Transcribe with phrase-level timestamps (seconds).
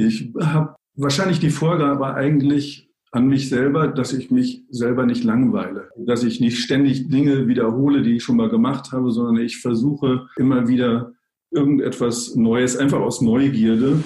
[0.00, 5.88] Ich habe wahrscheinlich die Vorgabe eigentlich an mich selber, dass ich mich selber nicht langweile,
[5.96, 10.28] dass ich nicht ständig Dinge wiederhole, die ich schon mal gemacht habe, sondern ich versuche
[10.36, 11.14] immer wieder
[11.50, 14.04] irgendetwas Neues, einfach aus Neugierde.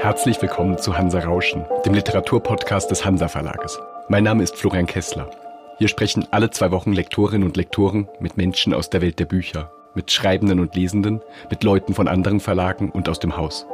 [0.00, 3.78] Herzlich willkommen zu Hansa Rauschen, dem Literaturpodcast des Hansa Verlages.
[4.10, 5.30] Mein Name ist Florian Kessler.
[5.78, 9.70] Hier sprechen alle zwei Wochen Lektorinnen und Lektoren mit Menschen aus der Welt der Bücher,
[9.98, 11.20] mit Schreibenden und Lesenden,
[11.50, 13.66] mit Leuten von anderen Verlagen und aus dem Haus.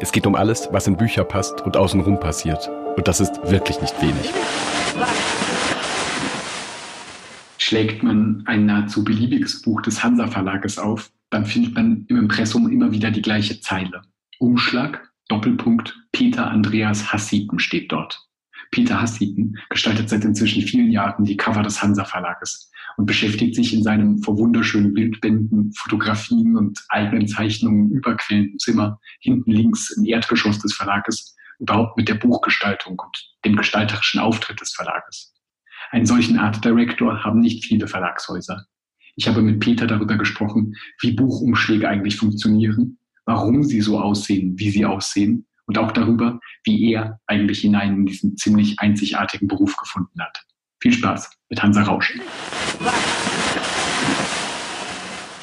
[0.00, 2.70] Es geht um alles, was in Bücher passt und außenrum passiert.
[2.96, 4.32] Und das ist wirklich nicht wenig.
[7.58, 12.70] Schlägt man ein nahezu beliebiges Buch des Hansa Verlages auf, dann findet man im Impressum
[12.70, 14.00] immer wieder die gleiche Zeile.
[14.38, 18.26] Umschlag, Doppelpunkt, Peter Andreas Hassiten steht dort.
[18.70, 23.74] Peter Hassiten gestaltet seit inzwischen vielen Jahren die Cover des Hansa Verlages und beschäftigt sich
[23.74, 30.58] in seinem vor wunderschönen Bildbänden, Fotografien und eigenen Zeichnungen überquellenden Zimmer hinten links im Erdgeschoss
[30.58, 35.34] des Verlages überhaupt mit der Buchgestaltung und dem gestalterischen Auftritt des Verlages.
[35.90, 38.66] Einen solchen Art Director haben nicht viele Verlagshäuser.
[39.14, 44.70] Ich habe mit Peter darüber gesprochen, wie Buchumschläge eigentlich funktionieren, warum sie so aussehen, wie
[44.70, 50.20] sie aussehen und auch darüber, wie er eigentlich hinein in diesen ziemlich einzigartigen Beruf gefunden
[50.20, 50.44] hat.
[50.80, 52.18] Viel Spaß mit Hansa Rausch.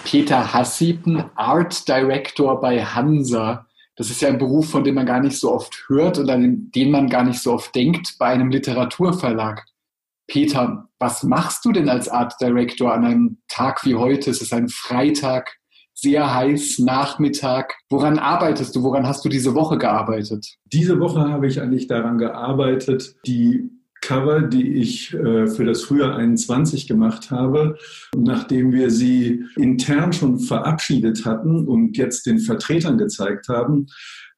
[0.05, 3.65] Peter Hassiepen, Art Director bei Hansa.
[3.95, 6.71] Das ist ja ein Beruf, von dem man gar nicht so oft hört und an
[6.71, 9.65] den man gar nicht so oft denkt bei einem Literaturverlag.
[10.27, 14.29] Peter, was machst du denn als Art Director an einem Tag wie heute?
[14.29, 15.57] Es ist ein Freitag
[15.93, 17.75] sehr heiß Nachmittag.
[17.89, 18.83] Woran arbeitest du?
[18.83, 20.45] Woran hast du diese Woche gearbeitet?
[20.65, 23.69] Diese Woche habe ich eigentlich daran gearbeitet, die
[24.03, 27.77] Cover, die ich äh, für das Frühjahr 21 gemacht habe,
[28.15, 33.87] nachdem wir sie intern schon verabschiedet hatten und jetzt den Vertretern gezeigt haben,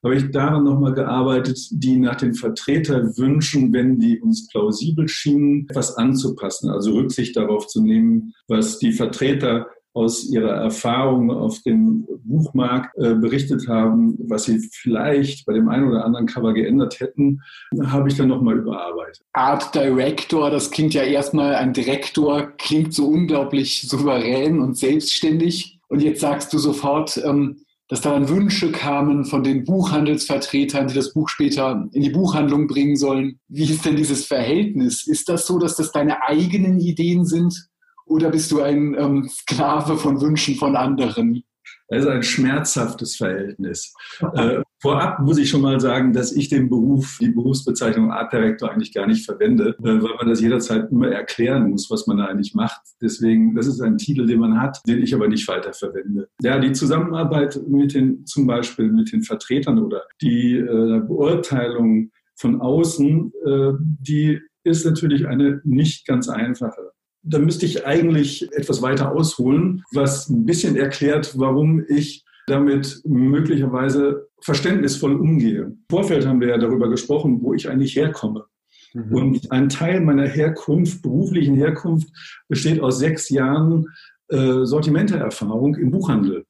[0.03, 5.97] habe ich daran nochmal gearbeitet, die nach den Vertreterwünschen, wenn die uns plausibel schienen, etwas
[5.97, 9.65] anzupassen, also Rücksicht darauf zu nehmen, was die Vertreter
[9.95, 15.87] aus ihrer Erfahrung auf dem Buchmarkt äh, berichtet haben, was sie vielleicht bei dem einen
[15.87, 17.41] oder anderen Cover geändert hätten,
[17.85, 19.23] habe ich dann nochmal überarbeitet.
[19.33, 25.79] Art Director, das klingt ja erstmal, ein Direktor klingt so unglaublich souverän und selbstständig.
[25.87, 27.57] Und jetzt sagst du sofort, ähm,
[27.87, 32.67] dass da dann Wünsche kamen von den Buchhandelsvertretern, die das Buch später in die Buchhandlung
[32.67, 33.39] bringen sollen.
[33.47, 35.05] Wie ist denn dieses Verhältnis?
[35.07, 37.67] Ist das so, dass das deine eigenen Ideen sind?
[38.05, 41.43] Oder bist du ein ähm, Sklave von Wünschen von anderen?
[41.87, 43.93] Das ist ein schmerzhaftes Verhältnis.
[44.33, 48.71] Äh, vorab muss ich schon mal sagen, dass ich den Beruf, die Berufsbezeichnung Art Director
[48.71, 52.25] eigentlich gar nicht verwende, äh, weil man das jederzeit immer erklären muss, was man da
[52.25, 52.81] eigentlich macht.
[53.01, 56.27] Deswegen, das ist ein Titel, den man hat, den ich aber nicht weiter verwende.
[56.41, 62.61] Ja, die Zusammenarbeit mit den, zum Beispiel mit den Vertretern oder die äh, Beurteilung von
[62.61, 66.94] außen, äh, die ist natürlich eine nicht ganz einfache
[67.25, 74.27] da müsste ich eigentlich etwas weiter ausholen, was ein bisschen erklärt, warum ich damit möglicherweise
[74.41, 75.63] verständnisvoll umgehe.
[75.63, 78.45] Im Vorfeld haben wir ja darüber gesprochen, wo ich eigentlich herkomme.
[78.93, 79.13] Mhm.
[79.13, 82.07] Und ein Teil meiner Herkunft, beruflichen Herkunft,
[82.47, 83.87] besteht aus sechs Jahren
[84.29, 86.45] äh, Sortimenteerfahrung im Buchhandel.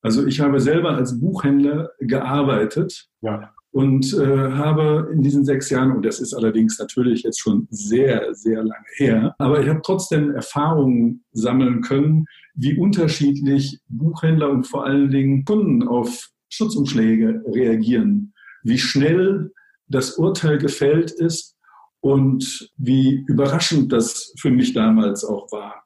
[0.00, 5.92] Also ich habe selber als Buchhändler gearbeitet ja und äh, habe in diesen sechs Jahren,
[5.92, 10.32] und das ist allerdings natürlich jetzt schon sehr, sehr lange her, aber ich habe trotzdem
[10.32, 12.24] Erfahrungen sammeln können,
[12.56, 18.32] wie unterschiedlich Buchhändler und vor allen Dingen Kunden auf Schutzumschläge reagieren,
[18.64, 19.52] wie schnell
[19.86, 21.54] das Urteil gefällt ist
[22.00, 25.84] und wie überraschend das für mich damals auch war.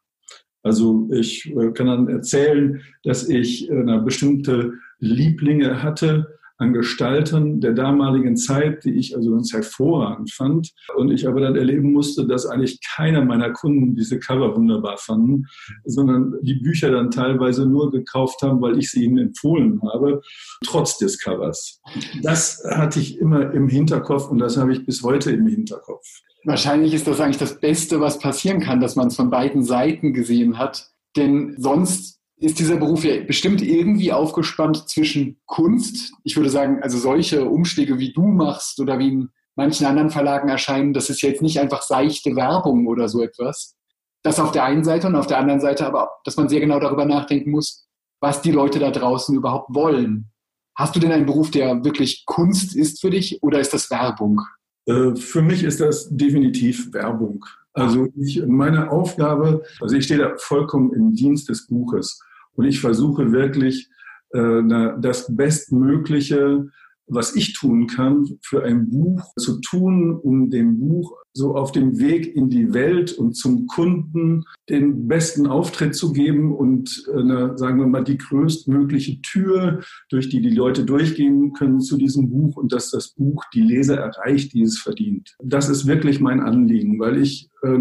[0.63, 7.61] Also ich äh, kann dann erzählen, dass ich äh, eine bestimmte Lieblinge hatte, an Gestalten
[7.61, 10.71] der damaligen Zeit, die ich also ganz hervorragend fand.
[10.97, 15.47] Und ich aber dann erleben musste, dass eigentlich keiner meiner Kunden diese Cover wunderbar fanden,
[15.85, 20.23] sondern die Bücher dann teilweise nur gekauft haben, weil ich sie ihnen empfohlen habe,
[20.65, 21.81] trotz des Covers.
[22.23, 26.07] Das hatte ich immer im Hinterkopf und das habe ich bis heute im Hinterkopf.
[26.45, 30.13] Wahrscheinlich ist das eigentlich das Beste, was passieren kann, dass man es von beiden Seiten
[30.13, 30.89] gesehen hat.
[31.17, 36.13] Denn sonst ist dieser Beruf ja bestimmt irgendwie aufgespannt zwischen Kunst.
[36.25, 40.49] Ich würde sagen, also solche Umschläge, wie du machst oder wie in manchen anderen Verlagen
[40.49, 43.77] erscheinen, das ist jetzt nicht einfach seichte Werbung oder so etwas.
[44.23, 46.81] Das auf der einen Seite und auf der anderen Seite aber, dass man sehr genau
[46.81, 47.87] darüber nachdenken muss,
[48.21, 50.31] was die Leute da draußen überhaupt wollen.
[50.77, 54.41] Hast du denn einen Beruf, der wirklich Kunst ist für dich oder ist das Werbung?
[54.87, 57.45] Äh, für mich ist das definitiv Werbung.
[57.75, 62.21] Also ich, meine Aufgabe, also ich stehe da vollkommen im Dienst des Buches.
[62.55, 63.89] Und ich versuche wirklich,
[64.31, 64.63] äh,
[65.01, 66.69] das Bestmögliche
[67.07, 71.99] was ich tun kann, für ein Buch zu tun, um dem Buch so auf dem
[71.99, 77.79] Weg in die Welt und zum Kunden den besten Auftritt zu geben und eine, sagen
[77.79, 82.73] wir mal, die größtmögliche Tür, durch die die Leute durchgehen können zu diesem Buch und
[82.73, 85.35] dass das Buch die Leser erreicht, die es verdient.
[85.43, 87.79] Das ist wirklich mein Anliegen, weil ich, äh,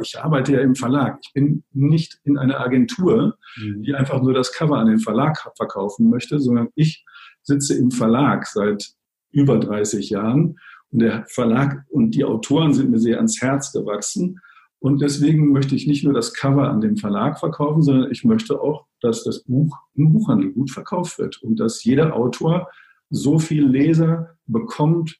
[0.00, 1.18] ich arbeite ja im Verlag.
[1.22, 3.82] Ich bin nicht in einer Agentur, mhm.
[3.82, 7.04] die einfach nur das Cover an den Verlag verkaufen möchte, sondern ich
[7.46, 8.92] sitze im Verlag seit
[9.30, 10.58] über 30 Jahren
[10.90, 14.40] und der Verlag und die Autoren sind mir sehr ans Herz gewachsen.
[14.78, 18.60] Und deswegen möchte ich nicht nur das Cover an den Verlag verkaufen, sondern ich möchte
[18.60, 22.68] auch, dass das Buch im Buchhandel gut verkauft wird und dass jeder Autor
[23.08, 25.18] so viel Leser bekommt,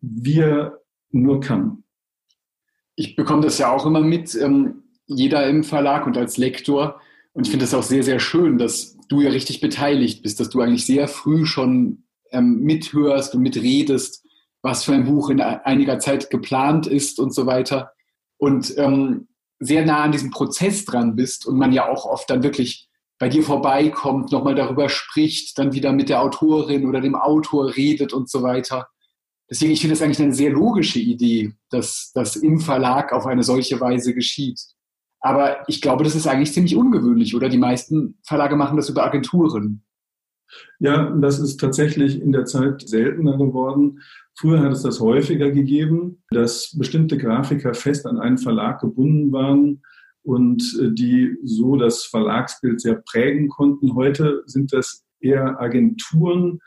[0.00, 0.80] wie er
[1.10, 1.84] nur kann.
[2.94, 7.00] Ich bekomme das ja auch immer mit, ähm, jeder im Verlag und als Lektor.
[7.32, 10.48] Und ich finde es auch sehr, sehr schön, dass du ja richtig beteiligt bist, dass
[10.48, 14.24] du eigentlich sehr früh schon ähm, mithörst und mitredest,
[14.62, 17.92] was für ein Buch in einiger Zeit geplant ist und so weiter.
[18.38, 19.28] Und ähm,
[19.58, 23.28] sehr nah an diesem Prozess dran bist und man ja auch oft dann wirklich bei
[23.28, 28.30] dir vorbeikommt, nochmal darüber spricht, dann wieder mit der Autorin oder dem Autor redet und
[28.30, 28.88] so weiter.
[29.50, 33.42] Deswegen, ich finde das eigentlich eine sehr logische Idee, dass das im Verlag auf eine
[33.42, 34.60] solche Weise geschieht.
[35.20, 37.48] Aber ich glaube, das ist eigentlich ziemlich ungewöhnlich, oder?
[37.48, 39.82] Die meisten Verlage machen das über Agenturen.
[40.78, 44.00] Ja, das ist tatsächlich in der Zeit seltener geworden.
[44.34, 49.82] Früher hat es das häufiger gegeben, dass bestimmte Grafiker fest an einen Verlag gebunden waren
[50.22, 53.94] und äh, die so das Verlagsbild sehr prägen konnten.
[53.94, 56.60] Heute sind das eher Agenturen.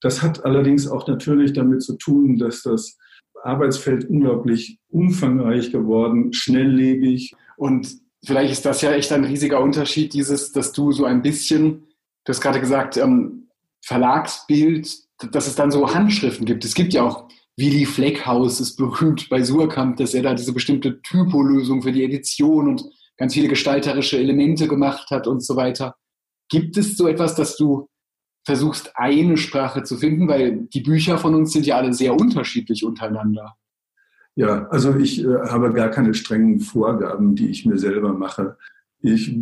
[0.00, 2.98] Das hat allerdings auch natürlich damit zu tun, dass das
[3.42, 7.34] Arbeitsfeld unglaublich umfangreich geworden, schnelllebig.
[7.56, 11.86] Und vielleicht ist das ja echt ein riesiger Unterschied, dieses, dass du so ein bisschen,
[12.24, 13.48] du hast gerade gesagt, ähm,
[13.82, 14.94] Verlagsbild,
[15.32, 16.64] dass es dann so Handschriften gibt.
[16.64, 21.02] Es gibt ja auch Willy Fleckhaus ist berühmt bei Surkamp, dass er da diese bestimmte
[21.02, 22.84] Typolösung für die Edition und
[23.18, 25.94] ganz viele gestalterische Elemente gemacht hat und so weiter.
[26.48, 27.89] Gibt es so etwas, dass du
[28.50, 30.26] versuchst, eine Sprache zu finden?
[30.26, 33.54] Weil die Bücher von uns sind ja alle sehr unterschiedlich untereinander.
[34.34, 38.56] Ja, also ich äh, habe gar keine strengen Vorgaben, die ich mir selber mache.
[39.02, 39.36] Ich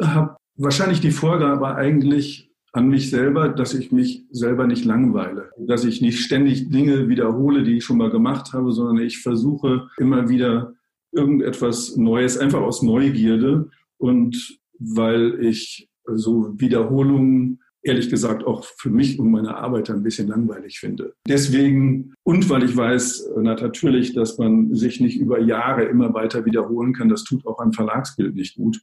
[0.00, 5.84] habe wahrscheinlich die Vorgabe eigentlich an mich selber, dass ich mich selber nicht langweile, dass
[5.84, 10.28] ich nicht ständig Dinge wiederhole, die ich schon mal gemacht habe, sondern ich versuche immer
[10.28, 10.74] wieder
[11.12, 19.18] irgendetwas Neues, einfach aus Neugierde und weil ich so Wiederholungen ehrlich gesagt auch für mich
[19.18, 21.14] und meine Arbeit ein bisschen langweilig finde.
[21.26, 26.44] Deswegen und weil ich weiß na, natürlich, dass man sich nicht über Jahre immer weiter
[26.44, 28.80] wiederholen kann, das tut auch ein Verlagsbild nicht gut.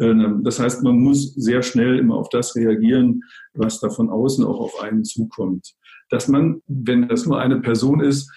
[0.00, 3.22] Ähm, das heißt, man muss sehr schnell immer auf das reagieren,
[3.52, 5.74] was da von außen auch auf einen zukommt.
[6.08, 8.30] Dass man, wenn das nur eine Person ist,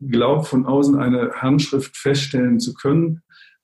[0.00, 3.22] glaubt, von außen eine Handschrift feststellen zu können,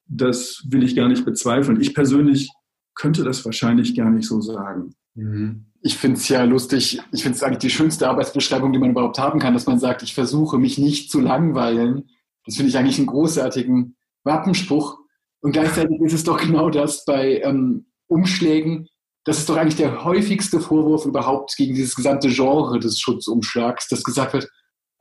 [0.09, 1.81] das will ich gar nicht bezweifeln.
[1.81, 2.51] Ich persönlich
[2.95, 4.95] könnte das wahrscheinlich gar nicht so sagen.
[5.15, 8.91] Mhm ich finde es ja lustig, ich finde es eigentlich die schönste Arbeitsbeschreibung, die man
[8.91, 12.11] überhaupt haben kann, dass man sagt, ich versuche mich nicht zu langweilen.
[12.45, 14.99] Das finde ich eigentlich einen großartigen Wappenspruch.
[15.43, 18.89] Und gleichzeitig ist es doch genau das bei ähm, Umschlägen.
[19.25, 24.03] Das ist doch eigentlich der häufigste Vorwurf überhaupt gegen dieses gesamte Genre des Schutzumschlags, dass
[24.03, 24.49] gesagt wird,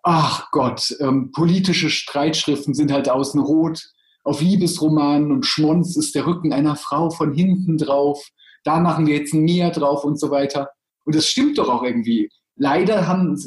[0.03, 3.81] ach Gott, ähm, politische Streitschriften sind halt außen rot,
[4.24, 8.24] auf Liebesromanen und Schmonz ist der Rücken einer Frau von hinten drauf
[8.65, 10.71] da machen wir jetzt Meer drauf und so weiter.
[11.05, 12.29] Und das stimmt doch auch irgendwie.
[12.57, 13.38] Leider haben,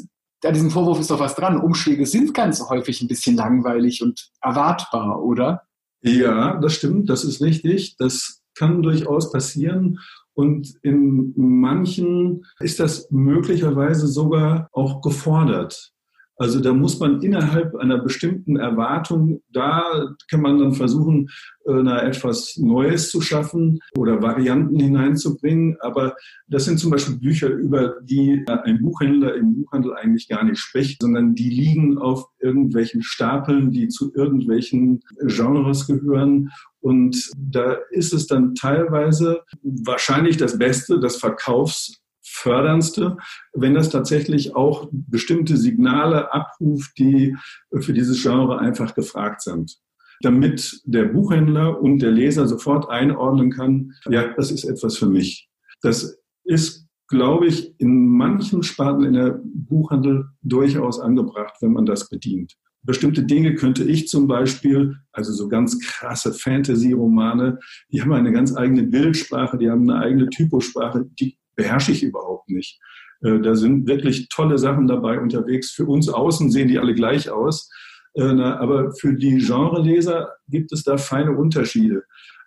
[0.41, 1.59] da diesem Vorwurf ist doch was dran.
[1.59, 5.63] Umschläge sind ganz häufig ein bisschen langweilig und erwartbar, oder?
[6.01, 7.95] Ja, das stimmt, das ist richtig.
[7.97, 9.99] Das kann durchaus passieren.
[10.33, 15.91] Und in manchen ist das möglicherweise sogar auch gefordert.
[16.39, 19.83] Also da muss man innerhalb einer bestimmten Erwartung, da
[20.29, 21.29] kann man dann versuchen,
[21.65, 25.75] äh, etwas Neues zu schaffen oder Varianten hineinzubringen.
[25.81, 26.15] Aber
[26.47, 31.01] das sind zum Beispiel Bücher, über die ein Buchhändler im Buchhandel eigentlich gar nicht spricht,
[31.01, 36.51] sondern die liegen auf irgendwelchen Stapeln, die zu irgendwelchen Genres gehören.
[36.79, 41.98] Und da ist es dann teilweise wahrscheinlich das Beste, das Verkaufs
[42.31, 43.17] förderndste,
[43.53, 47.35] wenn das tatsächlich auch bestimmte Signale abruft, die
[47.79, 49.77] für dieses Genre einfach gefragt sind.
[50.21, 55.49] Damit der Buchhändler und der Leser sofort einordnen kann, ja, das ist etwas für mich.
[55.81, 62.09] Das ist, glaube ich, in manchen Sparten in der Buchhandel durchaus angebracht, wenn man das
[62.09, 62.55] bedient.
[62.83, 67.59] bestimmte Dinge könnte ich zum Beispiel, also so ganz krasse Fantasy-Romane,
[67.91, 72.49] die haben eine ganz eigene Bildsprache, die haben eine eigene Typosprache, die beherrsche ich überhaupt
[72.49, 72.79] nicht.
[73.21, 75.71] Äh, da sind wirklich tolle Sachen dabei unterwegs.
[75.71, 77.69] Für uns außen sehen die alle gleich aus.
[78.13, 82.03] Äh, aber für die Genreleser gibt es da feine Unterschiede.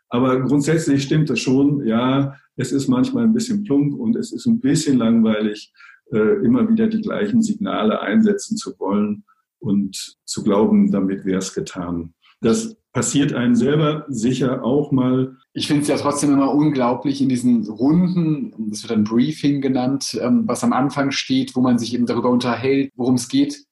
[0.08, 1.86] Aber grundsätzlich stimmt das schon.
[1.86, 5.72] Ja, es ist manchmal ein bisschen plump und es ist ein bisschen langweilig,
[6.10, 9.24] äh, immer wieder die gleichen Signale einsetzen zu wollen
[9.58, 12.14] und zu glauben, damit wäre es getan.
[12.42, 15.36] Das passiert einem selber sicher auch mal.
[15.54, 20.18] Ich finde es ja trotzdem immer unglaublich in diesen Runden, das wird ein Briefing genannt,
[20.20, 23.64] ähm, was am Anfang steht, wo man sich eben darüber unterhält, worum es geht,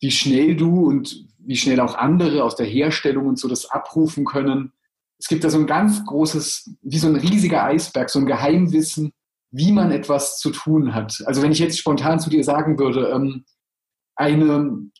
[0.00, 4.24] wie schnell du und wie schnell auch andere aus der Herstellung und so das abrufen
[4.24, 4.72] können.
[5.18, 9.12] Es gibt da so ein ganz großes, wie so ein riesiger Eisberg, so ein Geheimwissen,
[9.50, 11.22] wie man etwas zu tun hat.
[11.26, 13.44] Also wenn ich jetzt spontan zu dir sagen würde, ähm,
[14.16, 14.90] eine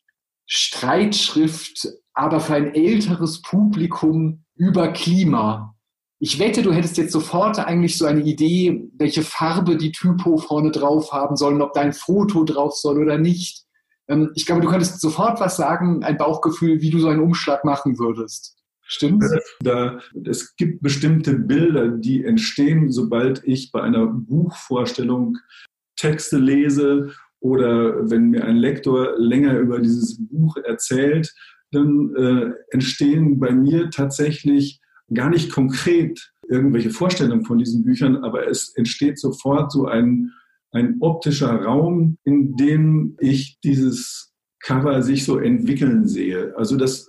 [0.47, 5.75] Streitschrift, aber für ein älteres Publikum über Klima.
[6.19, 10.71] Ich wette, du hättest jetzt sofort eigentlich so eine Idee, welche Farbe die Typo vorne
[10.71, 13.65] drauf haben sollen, ob dein Foto drauf soll oder nicht.
[14.09, 17.67] Ähm, ich glaube, du könntest sofort was sagen, ein Bauchgefühl, wie du so einen Umschlag
[17.67, 18.57] machen würdest.
[18.89, 19.25] Stimmt?
[19.61, 25.37] Da, es gibt bestimmte Bilder, die entstehen, sobald ich bei einer Buchvorstellung
[25.97, 31.35] Texte lese oder wenn mir ein Lektor länger über dieses Buch erzählt,
[31.73, 34.81] dann äh, entstehen bei mir tatsächlich
[35.13, 40.33] gar nicht konkret irgendwelche Vorstellungen von diesen Büchern, aber es entsteht sofort so ein,
[40.73, 46.55] ein optischer Raum, in dem ich dieses Cover sich so entwickeln sehe.
[46.57, 47.09] Also das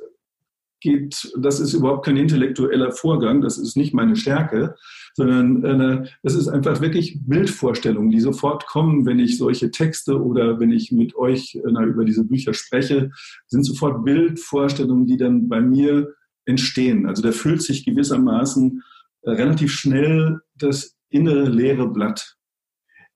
[0.81, 4.75] geht, das ist überhaupt kein intellektueller Vorgang, das ist nicht meine Stärke,
[5.13, 10.59] sondern äh, es ist einfach wirklich Bildvorstellungen, die sofort kommen, wenn ich solche Texte oder
[10.59, 13.11] wenn ich mit euch äh, über diese Bücher spreche,
[13.47, 16.13] sind sofort Bildvorstellungen, die dann bei mir
[16.45, 17.07] entstehen.
[17.07, 18.83] Also da fühlt sich gewissermaßen
[19.23, 22.35] äh, relativ schnell das innere leere Blatt.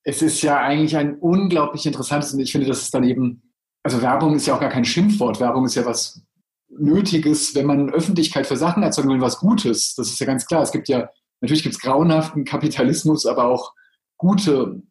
[0.03, 3.53] Es ist ja eigentlich ein unglaublich interessantes und ich finde, das ist dann eben,
[3.83, 5.39] also Werbung ist ja auch gar kein Schimpfwort.
[5.39, 6.23] Werbung ist ja was
[6.77, 9.95] Nötiges, wenn man Öffentlichkeit für Sachen erzeugen will, was Gutes.
[9.95, 10.61] Das ist ja ganz klar.
[10.61, 11.09] Es gibt ja,
[11.41, 13.73] natürlich gibt es grauenhaften Kapitalismus, aber auch
[14.17, 14.81] gute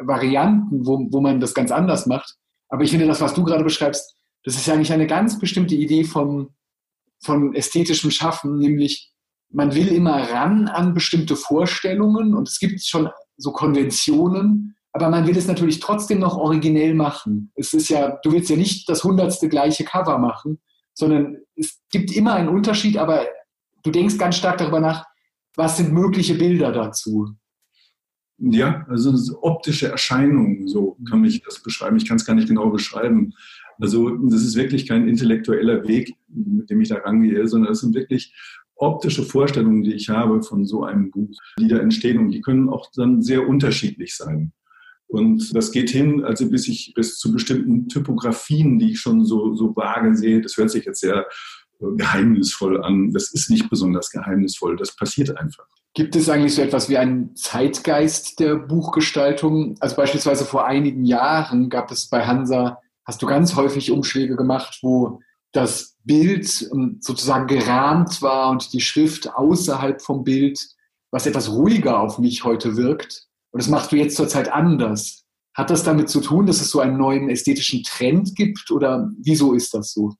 [0.00, 2.36] Varianten, wo, wo man das ganz anders macht.
[2.68, 5.74] Aber ich finde, das, was du gerade beschreibst, das ist ja eigentlich eine ganz bestimmte
[5.74, 6.50] Idee von,
[7.22, 9.12] von ästhetischem Schaffen, nämlich
[9.50, 15.26] man will immer ran an bestimmte Vorstellungen und es gibt schon so Konventionen, aber man
[15.26, 17.52] will es natürlich trotzdem noch originell machen.
[17.54, 20.60] Es ist ja, du willst ja nicht das hundertste gleiche Cover machen,
[20.98, 23.24] sondern es gibt immer einen Unterschied, aber
[23.84, 25.06] du denkst ganz stark darüber nach,
[25.54, 27.36] was sind mögliche Bilder dazu?
[28.38, 29.12] Ja, also
[29.42, 31.96] optische Erscheinungen, so kann ich das beschreiben.
[31.96, 33.32] Ich kann es gar nicht genau beschreiben.
[33.80, 37.94] Also das ist wirklich kein intellektueller Weg, mit dem ich da rangehe, sondern es sind
[37.94, 38.34] wirklich
[38.74, 42.68] optische Vorstellungen, die ich habe von so einem Buch, die da entstehen und die können
[42.68, 44.52] auch dann sehr unterschiedlich sein.
[45.08, 49.54] Und das geht hin, also bis ich bis zu bestimmten Typografien, die ich schon so,
[49.54, 50.40] so vage sehe.
[50.42, 51.26] Das hört sich jetzt sehr
[51.80, 53.12] äh, geheimnisvoll an.
[53.12, 54.76] Das ist nicht besonders geheimnisvoll.
[54.76, 55.64] Das passiert einfach.
[55.94, 59.76] Gibt es eigentlich so etwas wie einen Zeitgeist der Buchgestaltung?
[59.80, 64.78] Also beispielsweise vor einigen Jahren gab es bei Hansa, hast du ganz häufig Umschläge gemacht,
[64.82, 65.20] wo
[65.52, 70.68] das Bild ähm, sozusagen gerahmt war und die Schrift außerhalb vom Bild,
[71.10, 73.27] was etwas ruhiger auf mich heute wirkt.
[73.50, 75.24] Und das machst du jetzt zurzeit anders.
[75.54, 79.54] Hat das damit zu tun, dass es so einen neuen ästhetischen Trend gibt oder wieso
[79.54, 80.14] ist das so?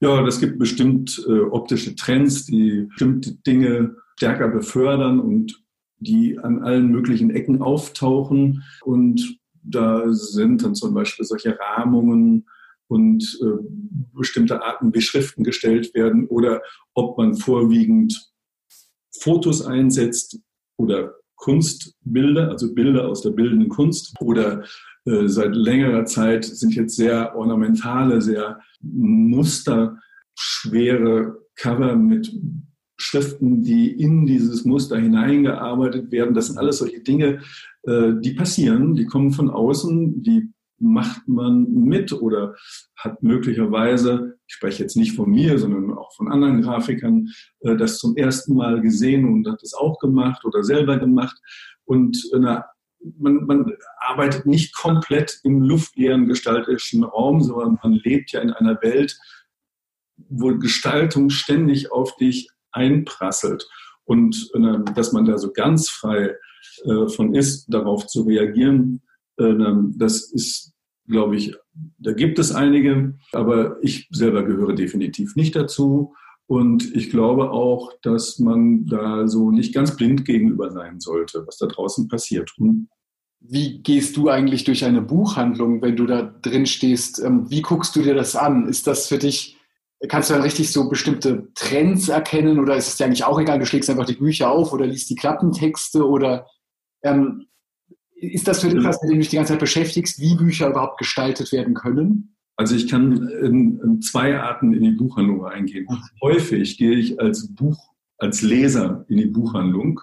[0.00, 5.60] Ja, das gibt bestimmt äh, optische Trends, die bestimmte Dinge stärker befördern und
[5.98, 8.62] die an allen möglichen Ecken auftauchen.
[8.82, 12.46] Und da sind dann zum Beispiel solche Rahmungen
[12.86, 13.64] und äh,
[14.12, 18.30] bestimmte Arten wie Schriften gestellt werden oder ob man vorwiegend
[19.18, 20.38] Fotos einsetzt
[20.76, 24.64] oder Kunstbilder, also Bilder aus der bildenden Kunst oder
[25.04, 29.98] äh, seit längerer Zeit sind jetzt sehr ornamentale, sehr musterschwere
[31.54, 32.34] Cover mit
[32.96, 36.32] Schriften, die in dieses Muster hineingearbeitet werden.
[36.32, 37.40] Das sind alles solche Dinge,
[37.82, 40.48] äh, die passieren, die kommen von außen, die
[40.84, 42.54] macht man mit oder
[42.96, 47.28] hat möglicherweise, ich spreche jetzt nicht von mir, sondern auch von anderen Grafikern,
[47.60, 51.36] äh, das zum ersten Mal gesehen und hat es auch gemacht oder selber gemacht.
[51.84, 52.66] Und äh, na,
[53.18, 58.80] man, man arbeitet nicht komplett im luftleeren gestalterischen Raum, sondern man lebt ja in einer
[58.82, 59.18] Welt,
[60.16, 63.68] wo Gestaltung ständig auf dich einprasselt.
[64.04, 66.36] Und äh, dass man da so ganz frei
[67.14, 69.02] von ist, darauf zu reagieren,
[69.36, 70.73] das ist
[71.08, 71.54] glaube ich,
[71.98, 76.14] da gibt es einige, aber ich selber gehöre definitiv nicht dazu.
[76.46, 81.56] Und ich glaube auch, dass man da so nicht ganz blind gegenüber sein sollte, was
[81.56, 82.52] da draußen passiert.
[82.58, 82.88] Und
[83.40, 87.18] wie gehst du eigentlich durch eine Buchhandlung, wenn du da drin stehst?
[87.22, 88.68] Ähm, wie guckst du dir das an?
[88.68, 89.58] Ist das für dich,
[90.08, 93.58] kannst du dann richtig so bestimmte Trends erkennen oder ist es dir eigentlich auch egal,
[93.58, 96.46] du schlägst einfach die Bücher auf oder liest die Klappentexte oder
[97.02, 97.46] ähm,
[98.32, 100.68] ist das für dich was, mit dem du dich die ganze Zeit beschäftigst, wie Bücher
[100.68, 102.36] überhaupt gestaltet werden können?
[102.56, 105.86] Also ich kann in, in zwei Arten in die Buchhandlung eingehen.
[105.88, 105.98] Mhm.
[106.22, 107.78] Häufig gehe ich als Buch,
[108.18, 110.00] als Leser in die Buchhandlung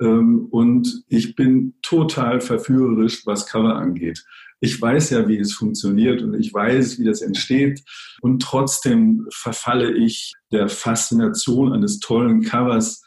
[0.00, 4.24] ähm, und ich bin total verführerisch, was Cover angeht.
[4.60, 7.82] Ich weiß ja, wie es funktioniert und ich weiß, wie das entsteht.
[8.22, 13.02] Und trotzdem verfalle ich der Faszination eines tollen Covers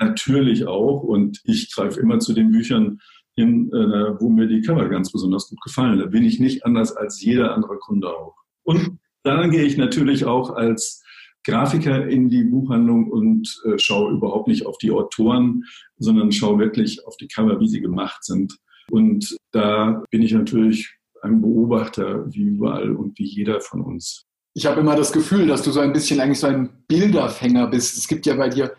[0.00, 1.02] natürlich auch.
[1.02, 2.98] Und ich greife immer zu den Büchern
[3.34, 5.98] hin, äh, wo mir die Cover ganz besonders gut gefallen.
[5.98, 8.36] Da bin ich nicht anders als jeder andere Kunde auch.
[8.64, 11.02] Und dann gehe ich natürlich auch als
[11.44, 15.64] Grafiker in die Buchhandlung und äh, schaue überhaupt nicht auf die Autoren,
[15.98, 18.56] sondern schaue wirklich auf die Cover, wie sie gemacht sind.
[18.90, 24.26] Und da bin ich natürlich ein Beobachter wie überall und wie jeder von uns.
[24.54, 27.96] Ich habe immer das Gefühl, dass du so ein bisschen eigentlich so ein Bilderfänger bist.
[27.96, 28.72] Es gibt ja bei dir,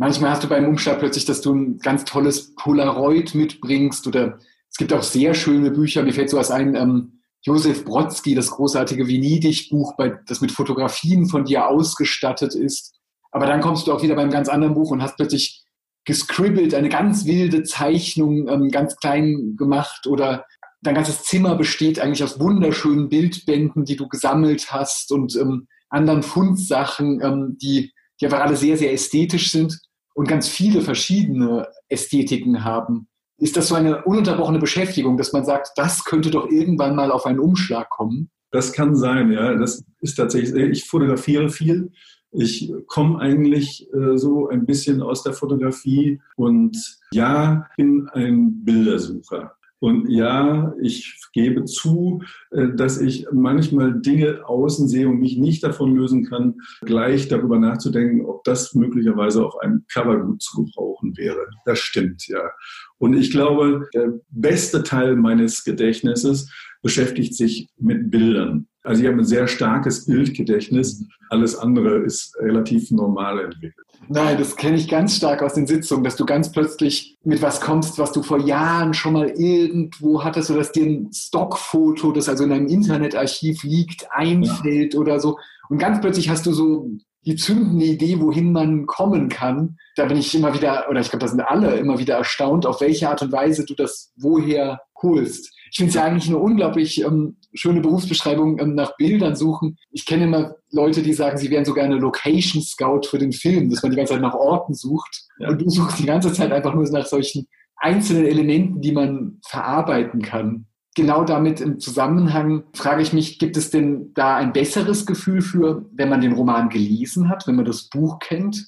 [0.00, 4.38] manchmal hast du beim Umschlag plötzlich, dass du ein ganz tolles Polaroid mitbringst oder
[4.68, 6.02] es gibt auch sehr schöne Bücher.
[6.02, 9.94] Mir fällt sowas ein, ähm, Josef Brodsky, das großartige Venedig-Buch,
[10.26, 12.94] das mit Fotografien von dir ausgestattet ist.
[13.30, 15.64] Aber dann kommst du auch wieder beim ganz anderen Buch und hast plötzlich
[16.04, 20.46] gescribbelt, eine ganz wilde Zeichnung, ähm, ganz klein gemacht oder
[20.80, 26.22] dein ganzes Zimmer besteht eigentlich aus wunderschönen Bildbänden, die du gesammelt hast und ähm, anderen
[26.22, 29.78] Fundsachen, ähm, die, die einfach alle sehr, sehr ästhetisch sind
[30.20, 33.08] und ganz viele verschiedene Ästhetiken haben
[33.38, 37.24] ist das so eine ununterbrochene Beschäftigung, dass man sagt, das könnte doch irgendwann mal auf
[37.24, 38.28] einen Umschlag kommen?
[38.50, 39.54] Das kann sein, ja.
[39.54, 41.90] Das ist tatsächlich, ich fotografiere viel.
[42.32, 46.76] Ich komme eigentlich äh, so ein bisschen aus der Fotografie und
[47.12, 49.54] ja, bin ein Bildersucher.
[49.80, 55.64] Und ja, ich gebe zu, äh, dass ich manchmal Dinge außen sehe und mich nicht
[55.64, 61.16] davon lösen kann, gleich darüber nachzudenken, ob das möglicherweise auf einem Cover gut zu gebrauchen
[61.16, 61.46] wäre.
[61.64, 62.50] Das stimmt, ja.
[62.98, 68.66] Und ich glaube, der beste Teil meines Gedächtnisses beschäftigt sich mit Bildern.
[68.82, 71.04] Also ich habe ein sehr starkes Bildgedächtnis.
[71.28, 73.86] Alles andere ist relativ normal entwickelt.
[74.08, 77.60] Nein, das kenne ich ganz stark aus den Sitzungen, dass du ganz plötzlich mit was
[77.60, 82.28] kommst, was du vor Jahren schon mal irgendwo hattest, oder dass dir ein Stockfoto, das
[82.28, 85.00] also in einem Internetarchiv liegt, einfällt ja.
[85.00, 85.38] oder so.
[85.68, 86.90] Und ganz plötzlich hast du so
[87.26, 89.76] die zündende Idee, wohin man kommen kann.
[89.96, 92.80] Da bin ich immer wieder, oder ich glaube, da sind alle immer wieder erstaunt, auf
[92.80, 95.52] welche Art und Weise du das woher holst.
[95.70, 99.78] Ich finde es ja eigentlich eine unglaublich ähm, schöne Berufsbeschreibung ähm, nach Bildern suchen.
[99.90, 103.70] Ich kenne immer Leute, die sagen, sie wären sogar eine Location Scout für den Film,
[103.70, 105.22] dass man die ganze Zeit nach Orten sucht.
[105.38, 105.50] Ja.
[105.50, 110.22] Und du suchst die ganze Zeit einfach nur nach solchen einzelnen Elementen, die man verarbeiten
[110.22, 110.66] kann.
[110.96, 115.86] Genau damit im Zusammenhang frage ich mich, gibt es denn da ein besseres Gefühl für,
[115.92, 118.66] wenn man den Roman gelesen hat, wenn man das Buch kennt?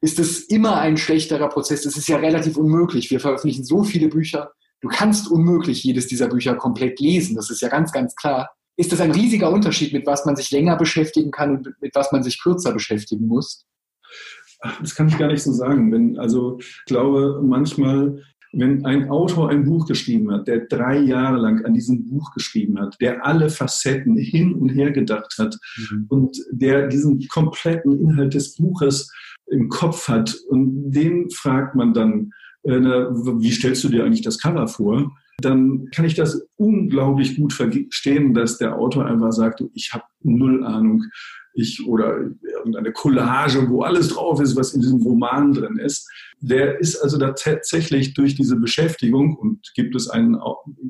[0.00, 1.84] Ist es immer ein schlechterer Prozess?
[1.84, 3.10] Es ist ja relativ unmöglich.
[3.10, 4.52] Wir veröffentlichen so viele Bücher
[4.84, 8.50] Du kannst unmöglich jedes dieser Bücher komplett lesen, das ist ja ganz, ganz klar.
[8.76, 12.12] Ist das ein riesiger Unterschied, mit was man sich länger beschäftigen kann und mit was
[12.12, 13.64] man sich kürzer beschäftigen muss?
[14.82, 15.90] Das kann ich gar nicht so sagen.
[15.90, 21.38] Wenn, also ich glaube, manchmal, wenn ein Autor ein Buch geschrieben hat, der drei Jahre
[21.38, 26.06] lang an diesem Buch geschrieben hat, der alle Facetten hin und her gedacht hat mhm.
[26.10, 29.10] und der diesen kompletten Inhalt des Buches
[29.46, 32.32] im Kopf hat und den fragt man dann,
[32.64, 35.12] wie stellst du dir eigentlich das Cover vor?
[35.38, 40.64] Dann kann ich das unglaublich gut verstehen, dass der Autor einfach sagt, ich habe null
[40.64, 41.04] Ahnung,
[41.54, 46.08] ich oder irgendeine Collage, wo alles drauf ist, was in diesem Roman drin ist.
[46.40, 50.36] Der ist also da tatsächlich durch diese Beschäftigung und gibt es einen,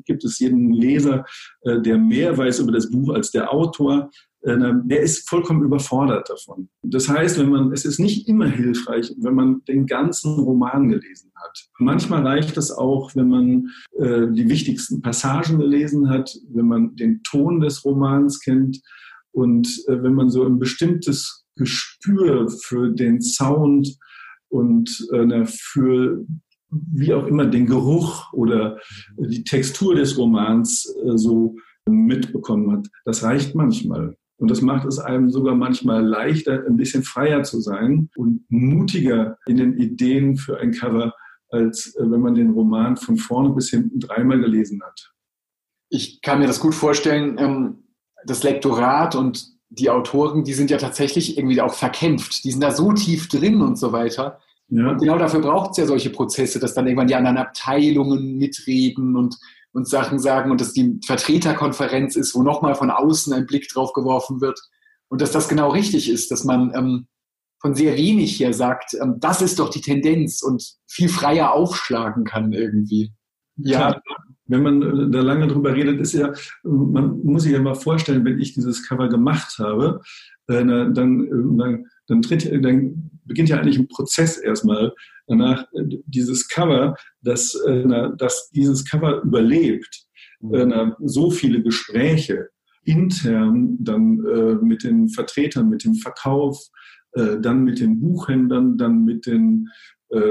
[0.05, 1.25] gibt es jeden Leser,
[1.61, 6.29] äh, der mehr weiß über das Buch als der Autor, äh, der ist vollkommen überfordert
[6.29, 6.69] davon.
[6.83, 11.31] Das heißt, wenn man, es ist nicht immer hilfreich, wenn man den ganzen Roman gelesen
[11.35, 11.67] hat.
[11.79, 17.23] Manchmal reicht es auch, wenn man äh, die wichtigsten Passagen gelesen hat, wenn man den
[17.23, 18.81] Ton des Romans kennt
[19.31, 23.97] und äh, wenn man so ein bestimmtes Gespür für den Sound
[24.49, 26.23] und äh, für
[26.69, 28.79] wie auch immer den Geruch oder
[29.17, 31.55] die Textur des Romans äh, so
[31.87, 32.87] mitbekommen hat.
[33.05, 34.17] Das reicht manchmal.
[34.37, 39.37] Und das macht es einem sogar manchmal leichter, ein bisschen freier zu sein und mutiger
[39.45, 41.13] in den Ideen für ein Cover,
[41.49, 45.13] als äh, wenn man den Roman von vorne bis hinten dreimal gelesen hat.
[45.89, 47.37] Ich kann mir das gut vorstellen.
[47.37, 47.83] Ähm,
[48.25, 52.43] das Lektorat und die Autoren, die sind ja tatsächlich irgendwie auch verkämpft.
[52.43, 54.39] Die sind da so tief drin und so weiter.
[54.69, 54.89] Ja.
[54.89, 59.15] Und genau dafür braucht es ja solche Prozesse, dass dann irgendwann die anderen Abteilungen mitreden
[59.15, 59.37] und,
[59.75, 63.91] und Sachen sagen und dass die Vertreterkonferenz ist, wo nochmal von außen ein Blick drauf
[63.91, 64.57] geworfen wird.
[65.09, 67.07] Und dass das genau richtig ist, dass man ähm,
[67.61, 72.23] von sehr wenig hier sagt, ähm, das ist doch die Tendenz und viel freier aufschlagen
[72.23, 73.11] kann irgendwie.
[73.57, 73.99] Ja.
[74.47, 76.31] Wenn man äh, da lange drüber redet, ist ja,
[76.63, 79.99] man muss sich ja mal vorstellen, wenn ich dieses Cover gemacht habe,
[80.47, 84.93] äh, dann, dann, dann, tritt, dann beginnt ja eigentlich ein Prozess erstmal
[85.27, 87.57] danach, äh, dieses Cover, dass,
[88.17, 90.05] dass dieses Cover überlebt,
[90.41, 90.93] mhm.
[91.03, 92.49] so viele Gespräche
[92.83, 94.17] intern dann
[94.61, 96.59] mit den Vertretern, mit dem Verkauf,
[97.13, 99.69] dann mit den Buchhändlern, dann mit den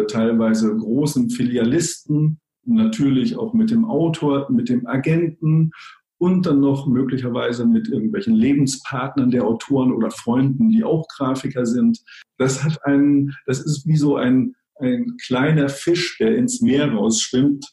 [0.07, 5.73] teilweise großen Filialisten, natürlich auch mit dem Autor, mit dem Agenten
[6.19, 11.99] und dann noch möglicherweise mit irgendwelchen Lebenspartnern der Autoren oder Freunden, die auch Grafiker sind.
[12.39, 17.65] Das hat einen, das ist wie so ein, ein kleiner Fisch, der ins Meer rausschwimmt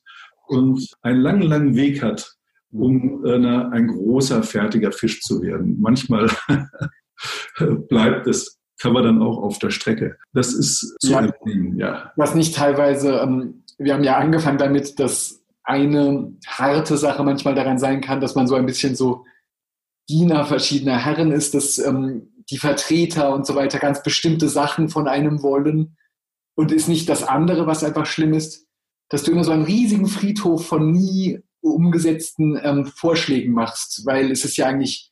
[0.48, 2.36] und einen langen, langen Weg hat,
[2.72, 5.78] um äh, ein großer, fertiger Fisch zu werden.
[5.80, 6.30] Manchmal
[7.90, 10.18] bleibt das kann man dann auch auf der Strecke.
[10.34, 11.32] Das ist zu ja,
[11.76, 12.12] ja.
[12.16, 17.80] Was nicht teilweise ähm, wir haben ja angefangen damit, dass eine harte Sache manchmal daran
[17.80, 19.26] sein kann, dass man so ein bisschen so
[20.10, 25.08] Diener verschiedener Herren ist, dass ähm, die Vertreter und so weiter ganz bestimmte Sachen von
[25.08, 25.96] einem wollen
[26.56, 28.68] und ist nicht das andere, was einfach schlimm ist,
[29.10, 34.46] dass du immer so einen riesigen Friedhof von nie umgesetzten ähm, Vorschlägen machst, weil es
[34.46, 35.12] ist ja eigentlich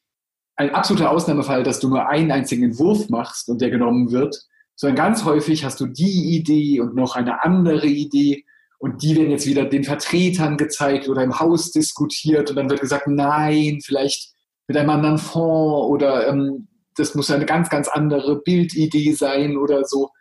[0.55, 4.41] ein absoluter Ausnahmefall, dass du nur einen einzigen Entwurf machst und der genommen wird,
[4.75, 8.45] sondern ganz häufig hast du die Idee und noch eine andere Idee
[8.79, 12.79] und die werden jetzt wieder den Vertretern gezeigt oder im Haus diskutiert und dann wird
[12.79, 14.33] gesagt, nein, vielleicht
[14.67, 19.85] mit einem anderen Fonds oder ähm, das muss eine ganz, ganz andere Bildidee sein oder
[19.85, 20.11] so.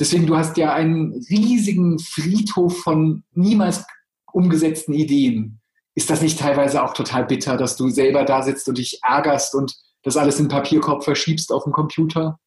[0.00, 3.84] Deswegen, du hast ja einen riesigen Friedhof von niemals
[4.32, 5.60] umgesetzten Ideen.
[5.94, 9.54] Ist das nicht teilweise auch total bitter, dass du selber da sitzt und dich ärgerst
[9.54, 12.38] und das alles in Papierkorb verschiebst auf dem Computer?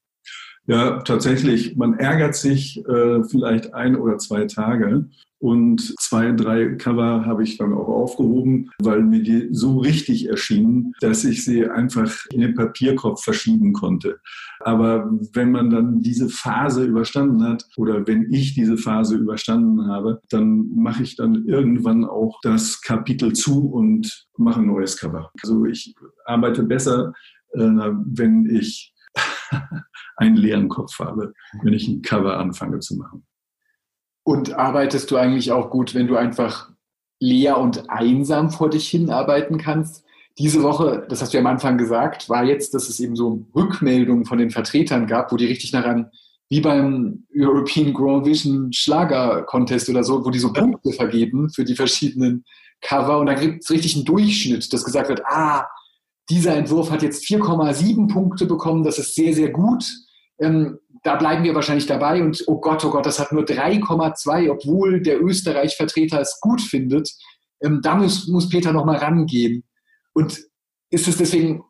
[0.67, 1.77] Ja, tatsächlich.
[1.77, 5.09] Man ärgert sich äh, vielleicht ein oder zwei Tage.
[5.39, 10.93] Und zwei, drei Cover habe ich dann auch aufgehoben, weil mir die so richtig erschienen,
[10.99, 14.19] dass ich sie einfach in den Papierkorb verschieben konnte.
[14.61, 20.19] Aber wenn man dann diese Phase überstanden hat oder wenn ich diese Phase überstanden habe,
[20.29, 25.31] dann mache ich dann irgendwann auch das Kapitel zu und mache ein neues Cover.
[25.43, 25.93] Also ich
[26.25, 27.13] arbeite besser,
[27.53, 28.95] äh, wenn ich
[30.17, 33.25] einen leeren Kopf habe, wenn ich ein Cover anfange zu machen.
[34.23, 36.69] Und arbeitest du eigentlich auch gut, wenn du einfach
[37.19, 40.03] leer und einsam vor dich hin arbeiten kannst?
[40.37, 43.47] Diese Woche, das hast du ja am Anfang gesagt, war jetzt, dass es eben so
[43.55, 46.07] Rückmeldungen von den Vertretern gab, wo die richtig einem,
[46.49, 51.63] wie beim European Grow Vision Schlager Contest oder so, wo die so Punkte vergeben für
[51.63, 52.43] die verschiedenen
[52.81, 55.65] Cover und da gibt es richtig einen Durchschnitt, dass gesagt wird, ah,
[56.29, 59.85] dieser Entwurf hat jetzt 4,7 Punkte bekommen, das ist sehr, sehr gut.
[60.39, 64.51] Ähm, da bleiben wir wahrscheinlich dabei und oh Gott, oh Gott, das hat nur 3,2,
[64.51, 67.09] obwohl der Österreich-Vertreter es gut findet.
[67.61, 69.63] Ähm, da muss, muss Peter nochmal rangehen.
[70.13, 70.39] Und
[70.89, 71.63] ist es deswegen,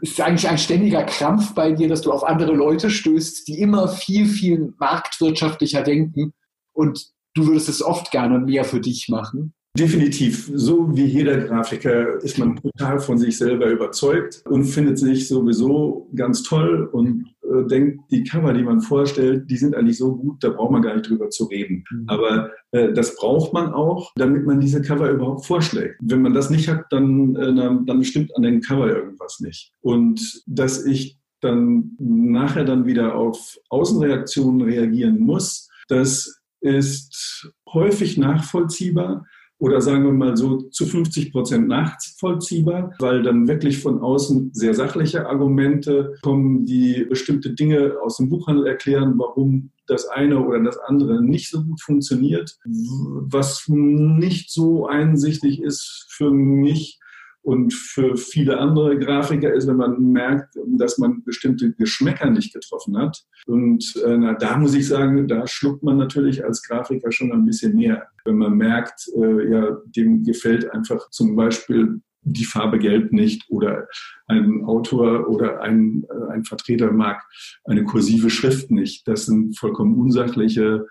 [0.00, 3.60] ist es eigentlich ein ständiger Krampf bei dir, dass du auf andere Leute stößt, die
[3.60, 6.32] immer viel, viel marktwirtschaftlicher denken
[6.72, 9.54] und du würdest es oft gerne mehr für dich machen?
[9.78, 10.50] Definitiv.
[10.54, 16.08] So wie jeder Grafiker ist man total von sich selber überzeugt und findet sich sowieso
[16.14, 20.42] ganz toll und äh, denkt, die Cover, die man vorstellt, die sind eigentlich so gut,
[20.42, 21.84] da braucht man gar nicht drüber zu reden.
[21.90, 22.04] Mhm.
[22.08, 25.96] Aber äh, das braucht man auch, damit man diese Cover überhaupt vorschlägt.
[26.00, 29.72] Wenn man das nicht hat, dann, äh, dann stimmt an den Cover irgendwas nicht.
[29.80, 39.24] Und dass ich dann nachher dann wieder auf Außenreaktionen reagieren muss, das ist häufig nachvollziehbar
[39.58, 44.74] oder sagen wir mal so zu 50 Prozent nachvollziehbar, weil dann wirklich von außen sehr
[44.74, 50.78] sachliche Argumente kommen, die bestimmte Dinge aus dem Buchhandel erklären, warum das eine oder das
[50.78, 52.58] andere nicht so gut funktioniert.
[52.64, 57.00] Was nicht so einsichtig ist für mich,
[57.48, 62.98] und für viele andere Grafiker ist, wenn man merkt, dass man bestimmte Geschmäcker nicht getroffen
[62.98, 63.24] hat.
[63.46, 67.46] Und äh, na, da muss ich sagen, da schluckt man natürlich als Grafiker schon ein
[67.46, 68.06] bisschen mehr.
[68.26, 73.88] Wenn man merkt, äh, ja, dem gefällt einfach zum Beispiel die Farbe Gelb nicht oder
[74.26, 77.22] ein Autor oder ein, äh, ein Vertreter mag
[77.64, 79.08] eine kursive Schrift nicht.
[79.08, 80.86] Das sind vollkommen unsachliche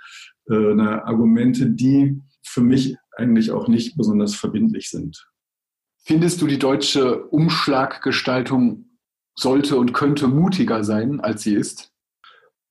[0.49, 5.27] äh, Argumente, die für mich eigentlich auch nicht besonders verbindlich sind.
[6.07, 8.85] Findest du, die deutsche Umschlaggestaltung
[9.35, 11.91] sollte und könnte mutiger sein, als sie ist?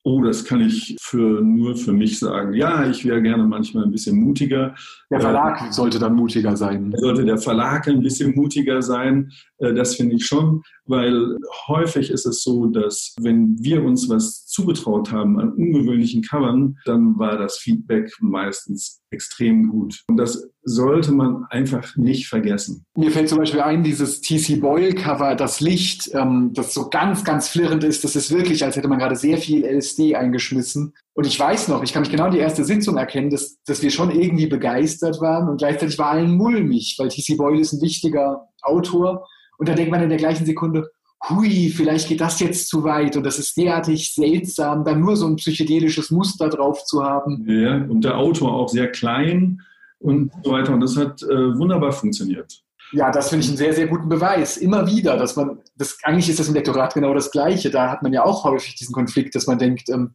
[0.04, 2.54] Oh, das kann ich für, nur für mich sagen.
[2.54, 4.74] Ja, ich wäre gerne manchmal ein bisschen mutiger.
[5.10, 6.94] Der Verlag äh, sollte dann mutiger sein.
[6.96, 9.30] Sollte der Verlag ein bisschen mutiger sein.
[9.58, 14.46] Äh, das finde ich schon, weil häufig ist es so, dass wenn wir uns was
[14.46, 20.02] zugetraut haben an ungewöhnlichen Covern, dann war das Feedback meistens extrem gut.
[20.08, 22.84] Und das sollte man einfach nicht vergessen.
[22.96, 27.24] Mir fällt zum Beispiel ein, dieses TC Boyle Cover, das Licht, ähm, das so ganz,
[27.24, 28.02] ganz flirrend ist.
[28.02, 30.92] Das ist wirklich, als hätte man gerade sehr viel LSD eingeschmissen.
[31.14, 33.90] Und ich weiß noch, ich kann mich genau die erste Sitzung erkennen, dass, dass wir
[33.90, 38.48] schon irgendwie begeistert waren und gleichzeitig war allen mulmig, weil TC Boyle ist ein wichtiger
[38.62, 39.26] Autor.
[39.58, 40.90] Und da denkt man in der gleichen Sekunde,
[41.28, 45.26] hui, vielleicht geht das jetzt zu weit und das ist derartig seltsam, da nur so
[45.26, 47.44] ein psychedelisches Muster drauf zu haben.
[47.48, 49.62] Ja, und der Autor auch sehr klein
[49.98, 50.72] und so weiter.
[50.74, 52.62] Und das hat äh, wunderbar funktioniert.
[52.92, 54.56] Ja, das finde ich einen sehr, sehr guten Beweis.
[54.56, 57.70] Immer wieder, dass man, das, eigentlich ist das im Lektorat genau das Gleiche.
[57.70, 60.14] Da hat man ja auch häufig diesen Konflikt, dass man denkt, ähm,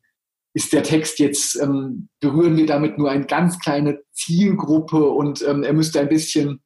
[0.54, 5.64] ist der Text jetzt, ähm, berühren wir damit nur eine ganz kleine Zielgruppe und ähm,
[5.64, 6.62] er müsste ein bisschen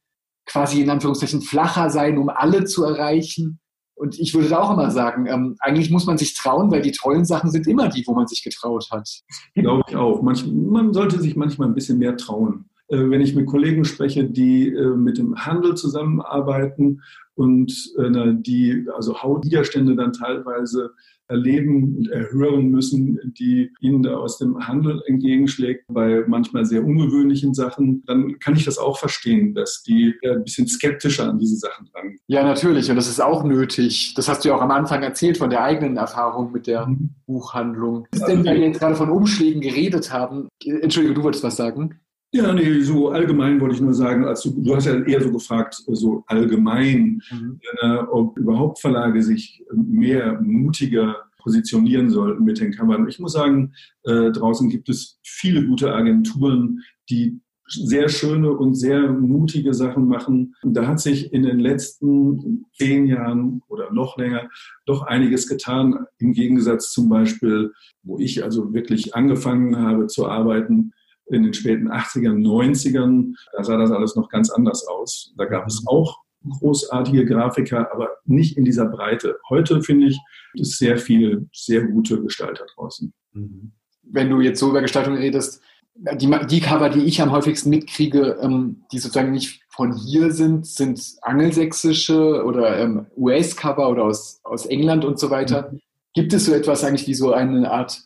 [0.46, 3.60] quasi in Anführungszeichen flacher sein, um alle zu erreichen.
[3.98, 6.92] Und ich würde da auch immer sagen, ähm, eigentlich muss man sich trauen, weil die
[6.92, 9.10] tollen Sachen sind immer die, wo man sich getraut hat.
[9.54, 10.22] Glaube ich auch.
[10.22, 12.70] Manch, man sollte sich manchmal ein bisschen mehr trauen.
[12.88, 17.02] Äh, wenn ich mit Kollegen spreche, die äh, mit dem Handel zusammenarbeiten
[17.34, 20.92] und äh, die also Hautwiderstände dann teilweise
[21.28, 27.56] erleben und erhören müssen, die ihnen da aus dem Handel entgegenschlägt, bei manchmal sehr ungewöhnlichen
[27.56, 31.90] Sachen, dann kann ich das auch verstehen, dass die ein bisschen skeptischer an diese Sachen
[31.96, 32.20] rangehen.
[32.28, 32.92] Ja, natürlich.
[32.92, 34.14] Und das ist auch nötig.
[34.14, 37.16] Das hast du ja auch am Anfang erzählt von der eigenen Erfahrung mit der mhm.
[37.26, 38.08] Buchhandlung.
[38.12, 40.48] Was ist denn, weil wir jetzt gerade von Umschlägen geredet haben?
[40.64, 42.00] Entschuldige, du wolltest was sagen?
[42.32, 45.32] Ja, nee, so allgemein wollte ich nur sagen, als du, du hast ja eher so
[45.32, 47.60] gefragt, so allgemein, mhm.
[47.82, 53.08] äh, ob überhaupt Verlage sich mehr mutiger positionieren sollten mit den Covern.
[53.08, 59.12] Ich muss sagen, äh, draußen gibt es viele gute Agenturen, die sehr schöne und sehr
[59.12, 60.56] mutige Sachen machen.
[60.62, 64.50] Und da hat sich in den letzten zehn Jahren oder noch länger
[64.86, 66.06] doch einiges getan.
[66.20, 67.72] Im Gegensatz zum Beispiel,
[68.04, 70.92] wo ich also wirklich angefangen habe zu arbeiten,
[71.28, 75.34] in den späten 80ern, 90ern, da sah das alles noch ganz anders aus.
[75.38, 79.38] Da gab es auch großartige Grafiker, aber nicht in dieser Breite.
[79.50, 80.20] Heute finde ich,
[80.54, 83.14] ist sehr viel, sehr gute Gestalter draußen.
[83.34, 83.72] Mhm.
[84.04, 85.62] Wenn du jetzt so über Gestaltung redest,
[85.96, 90.66] die, die Cover, die ich am häufigsten mitkriege, ähm, die sozusagen nicht von hier sind,
[90.66, 95.72] sind angelsächsische oder ähm, US-Cover oder aus, aus England und so weiter.
[95.72, 95.80] Mhm.
[96.14, 98.04] Gibt es so etwas eigentlich wie so eine Art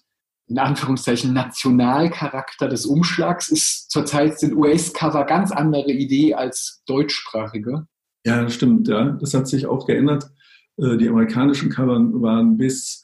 [0.50, 7.88] in Anführungszeichen Nationalcharakter des Umschlags ist zurzeit sind US-Cover ganz andere Idee als deutschsprachige.
[8.26, 9.18] Ja, stimmt, ja.
[9.22, 10.30] Das hat sich auch geändert.
[10.78, 13.04] Äh, die amerikanischen Cover waren bis,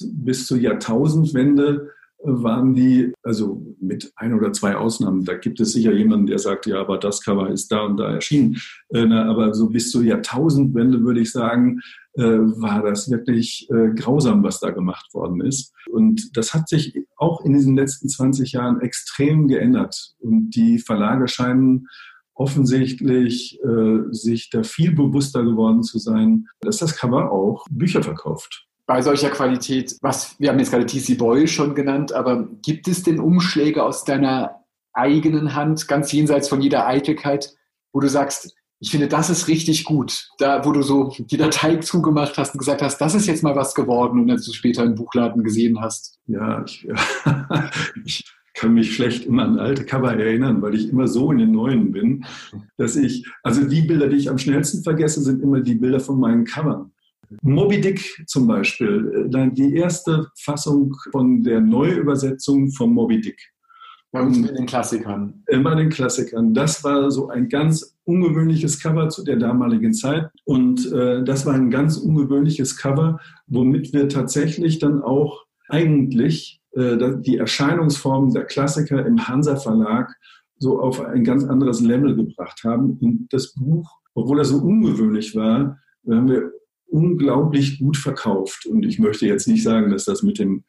[0.00, 1.90] bis zur Jahrtausendwende
[2.24, 6.66] waren die, also mit ein oder zwei Ausnahmen, da gibt es sicher jemanden, der sagt,
[6.66, 8.56] ja, aber das Cover ist da und da erschienen.
[8.88, 11.80] Äh, aber so bis zur Jahrtausendwende würde ich sagen,
[12.14, 15.72] äh, war das wirklich äh, grausam, was da gemacht worden ist.
[15.90, 20.14] Und das hat sich auch in diesen letzten 20 Jahren extrem geändert.
[20.18, 21.86] Und die Verlage scheinen
[22.36, 23.60] offensichtlich
[24.10, 29.30] sich da viel bewusster geworden zu sein, dass das Cover auch Bücher verkauft bei solcher
[29.30, 33.82] Qualität, was wir haben jetzt gerade TC Boyle schon genannt, aber gibt es denn Umschläge
[33.82, 37.54] aus deiner eigenen Hand, ganz jenseits von jeder Eitelkeit,
[37.92, 40.28] wo du sagst, ich finde, das ist richtig gut.
[40.38, 43.56] Da, wo du so die Datei zugemacht hast und gesagt hast, das ist jetzt mal
[43.56, 46.18] was geworden und als du später im Buchladen gesehen hast.
[46.26, 46.86] Ja, ich,
[48.04, 51.52] ich kann mich schlecht immer an alte Cover erinnern, weil ich immer so in den
[51.52, 52.24] neuen bin,
[52.76, 56.20] dass ich, also die Bilder, die ich am schnellsten vergesse, sind immer die Bilder von
[56.20, 56.92] meinen Covern.
[57.42, 63.40] Moby Dick zum Beispiel, äh, die erste Fassung von der Neuübersetzung von Moby Dick.
[64.12, 65.42] Bei uns mit den Klassikern.
[65.48, 66.54] Immer den Klassikern.
[66.54, 70.30] Das war so ein ganz ungewöhnliches Cover zu der damaligen Zeit.
[70.44, 76.96] Und äh, das war ein ganz ungewöhnliches Cover, womit wir tatsächlich dann auch eigentlich äh,
[77.22, 80.14] die Erscheinungsform der Klassiker im Hansa Verlag
[80.58, 82.98] so auf ein ganz anderes Level gebracht haben.
[83.00, 86.52] Und das Buch, obwohl er so ungewöhnlich war, haben wir
[86.86, 88.66] unglaublich gut verkauft.
[88.66, 90.64] Und ich möchte jetzt nicht sagen, dass das mit dem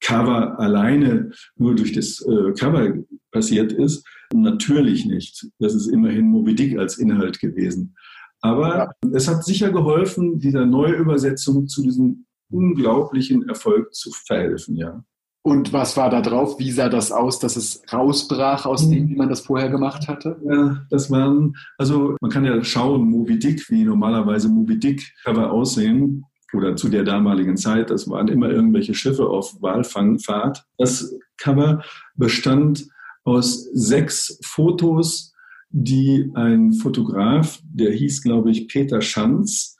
[0.00, 2.94] Cover alleine nur durch das äh, Cover
[3.30, 4.06] passiert ist.
[4.34, 5.46] Natürlich nicht.
[5.58, 7.96] Das ist immerhin Moby Dick als Inhalt gewesen.
[8.40, 9.08] Aber ja.
[9.12, 15.04] es hat sicher geholfen, dieser Neuübersetzung zu diesem unglaublichen Erfolg zu verhelfen, ja.
[15.46, 16.58] Und was war da drauf?
[16.58, 20.36] Wie sah das aus, dass es rausbrach aus dem, wie man das vorher gemacht hatte?
[20.44, 25.52] Ja, das waren, also man kann ja schauen, Moby Dick, wie normalerweise Moby Dick Cover
[25.52, 27.90] aussehen oder zu der damaligen Zeit.
[27.90, 30.64] Das waren immer irgendwelche Schiffe auf Walfangfahrt.
[30.78, 31.80] Das Cover
[32.16, 32.88] bestand
[33.22, 35.32] aus sechs Fotos,
[35.70, 39.75] die ein Fotograf, der hieß, glaube ich, Peter Schanz,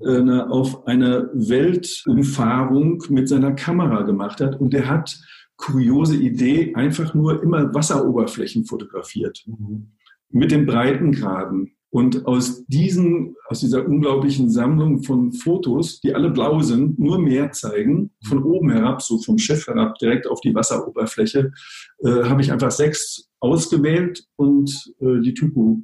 [0.00, 4.60] äh, auf einer Weltumfahrung mit seiner Kamera gemacht hat.
[4.60, 5.18] Und er hat
[5.56, 9.44] kuriose Idee, einfach nur immer Wasseroberflächen fotografiert.
[9.46, 9.92] Mhm.
[10.30, 11.72] Mit den Breitengraden.
[11.92, 17.50] Und aus diesen, aus dieser unglaublichen Sammlung von Fotos, die alle blau sind, nur mehr
[17.50, 21.50] zeigen, von oben herab, so vom Schiff herab, direkt auf die Wasseroberfläche,
[22.04, 25.82] äh, habe ich einfach sechs ausgewählt und äh, die Typo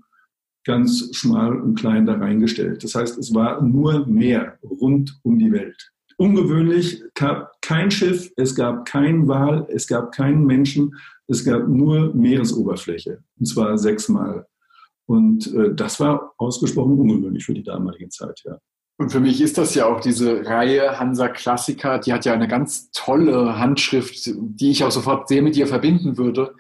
[0.67, 2.83] ganz schmal und klein da reingestellt.
[2.85, 5.93] Das heißt, es war nur Meer rund um die Welt.
[6.19, 10.95] Ungewöhnlich gab kein Schiff, es gab keinen Wal, es gab keinen Menschen,
[11.29, 13.23] es gab nur Meeresoberfläche.
[13.39, 14.47] Und zwar sechsmal.
[15.07, 18.59] Und äh, das war ausgesprochen ungewöhnlich für die damalige Zeit, ja.
[18.99, 22.49] Und für mich ist das ja auch diese Reihe Hansa Klassiker, die hat ja eine
[22.49, 26.55] ganz tolle Handschrift, die ich auch sofort sehr mit ihr verbinden würde.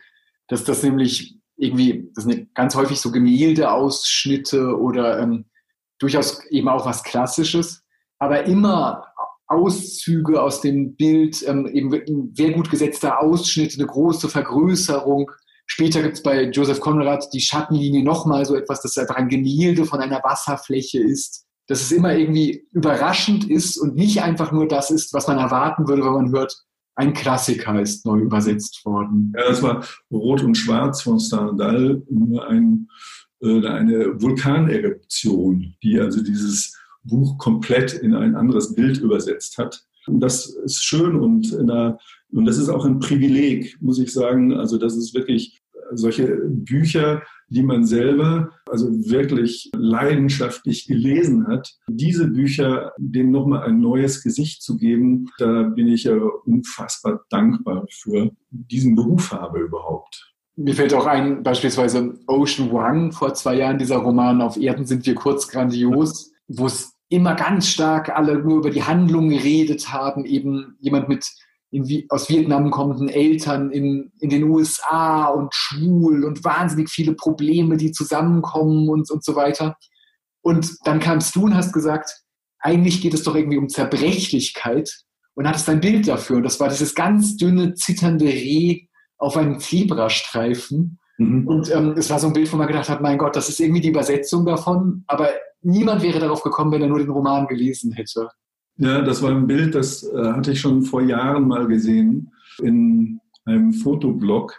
[0.49, 5.47] Dass das nämlich irgendwie, das sind ganz häufig so Gemäldeausschnitte oder ähm,
[5.99, 7.83] durchaus eben auch was Klassisches,
[8.19, 9.05] aber immer
[9.49, 15.31] Auszüge aus dem Bild, ähm, eben ein sehr gut gesetzter Ausschnitt, eine große Vergrößerung.
[15.67, 19.85] Später gibt es bei Joseph Conrad die Schattenlinie nochmal so etwas, das einfach ein Gemälde
[19.85, 21.45] von einer Wasserfläche ist.
[21.69, 25.89] Dass es immer irgendwie überraschend ist und nicht einfach nur das ist, was man erwarten
[25.89, 26.57] würde, wenn man hört,
[26.97, 29.33] ein Klassiker ist neu übersetzt worden.
[29.37, 32.03] Ja, das war Rot und Schwarz von Stendhal,
[32.49, 32.89] ein,
[33.43, 39.85] äh, eine Vulkaneruption, die also dieses Buch komplett in ein anderes Bild übersetzt hat.
[40.07, 41.99] Und das ist schön und, der,
[42.33, 44.55] und das ist auch ein Privileg, muss ich sagen.
[44.55, 52.29] Also das ist wirklich solche Bücher, die man selber also wirklich leidenschaftlich gelesen hat, diese
[52.29, 58.31] Bücher denen nochmal ein neues Gesicht zu geben, da bin ich ja unfassbar dankbar für
[58.51, 60.35] diesen Beruf habe überhaupt.
[60.57, 65.05] Mir fällt auch ein, beispielsweise Ocean One vor zwei Jahren, dieser Roman Auf Erden sind
[65.05, 70.25] wir kurz grandios, wo es immer ganz stark alle nur über die Handlung geredet haben,
[70.25, 71.31] eben jemand mit
[71.71, 77.77] in, aus Vietnam kommenden Eltern in, in den USA und schwul und wahnsinnig viele Probleme,
[77.77, 79.77] die zusammenkommen und, und so weiter.
[80.43, 82.23] Und dann kamst du und hast gesagt,
[82.61, 84.91] eigentlich geht es doch irgendwie um Zerbrechlichkeit
[85.35, 86.37] und hattest ein Bild dafür.
[86.37, 88.87] Und das war dieses ganz dünne, zitternde Reh
[89.19, 90.99] auf einem Zebrastreifen.
[91.19, 91.47] Mhm.
[91.47, 93.61] Und ähm, es war so ein Bild, wo man gedacht hat, mein Gott, das ist
[93.61, 95.05] irgendwie die Übersetzung davon.
[95.07, 95.31] Aber
[95.63, 98.29] niemand wäre darauf gekommen, wenn er nur den Roman gelesen hätte.
[98.79, 103.21] Ja, das war ein Bild, das äh, hatte ich schon vor Jahren mal gesehen in
[103.45, 104.55] einem Fotoblog.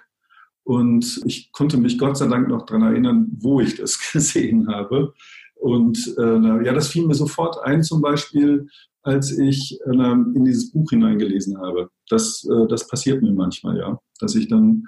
[0.63, 5.13] Und ich konnte mich Gott sei Dank noch daran erinnern, wo ich das gesehen habe.
[5.55, 8.67] Und äh, ja, das fiel mir sofort ein, zum Beispiel,
[9.03, 11.89] als ich äh, in dieses Buch hineingelesen habe.
[12.09, 14.83] Das, äh, das passiert mir manchmal, ja, dass ich dann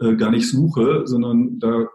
[0.00, 1.86] äh, gar nicht suche, sondern da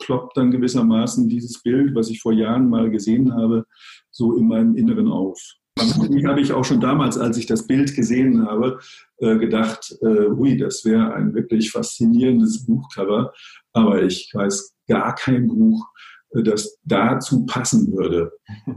[0.00, 3.64] ploppt dann gewissermaßen dieses Bild, was ich vor Jahren mal gesehen habe,
[4.10, 5.40] so in meinem Inneren auf.
[5.78, 8.78] Die habe ich auch schon damals, als ich das Bild gesehen habe,
[9.18, 13.32] äh, gedacht, äh, ui, das wäre ein wirklich faszinierendes Buchcover.
[13.72, 15.86] Aber ich weiß gar kein Buch,
[16.34, 18.32] äh, das dazu passen würde.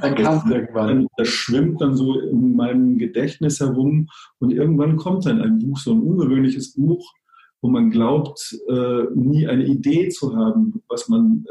[0.00, 1.08] Dann kam irgendwann.
[1.16, 5.92] Das schwimmt dann so in meinem Gedächtnis herum und irgendwann kommt dann ein Buch, so
[5.92, 7.12] ein ungewöhnliches Buch,
[7.60, 8.56] wo man glaubt,
[9.14, 11.44] nie eine Idee zu haben, was man,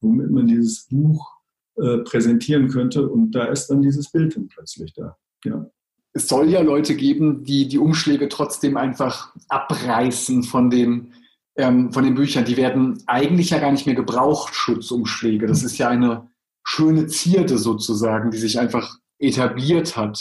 [0.00, 1.37] womit man dieses Buch
[1.80, 3.08] äh, präsentieren könnte.
[3.08, 5.16] Und da ist dann dieses Bild dann plötzlich da.
[5.44, 5.66] Ja.
[6.12, 11.12] Es soll ja Leute geben, die die Umschläge trotzdem einfach abreißen von den,
[11.56, 12.44] ähm, von den Büchern.
[12.44, 15.46] Die werden eigentlich ja gar nicht mehr gebraucht, Schutzumschläge.
[15.46, 16.28] Das ist ja eine
[16.64, 20.18] schöne Zierde sozusagen, die sich einfach etabliert hat.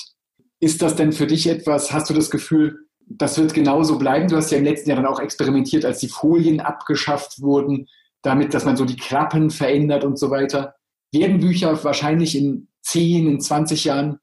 [0.60, 4.28] Ist das denn für dich etwas, hast du das Gefühl, das wird genauso bleiben?
[4.28, 7.88] Du hast ja im letzten Jahr dann auch experimentiert, als die Folien abgeschafft wurden,
[8.22, 10.76] damit, dass man so die Klappen verändert und so weiter
[11.12, 14.20] werden Bücher wahrscheinlich in 10, in 20 Jahren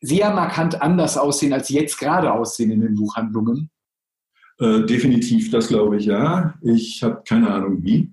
[0.00, 3.70] sehr markant anders aussehen, als sie jetzt gerade aussehen in den Buchhandlungen?
[4.58, 6.54] Äh, definitiv, das glaube ich ja.
[6.62, 8.12] Ich habe keine Ahnung wie.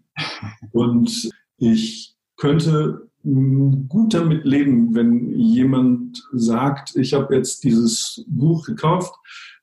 [0.71, 9.13] Und ich könnte gut damit leben, wenn jemand sagt, ich habe jetzt dieses Buch gekauft,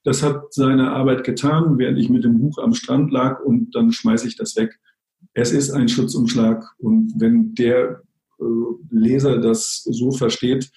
[0.03, 3.91] das hat seine Arbeit getan, während ich mit dem Buch am Strand lag und dann
[3.91, 4.79] schmeiße ich das weg.
[5.33, 8.03] Es ist ein Schutzumschlag und wenn der
[8.91, 10.71] Leser das so versteht,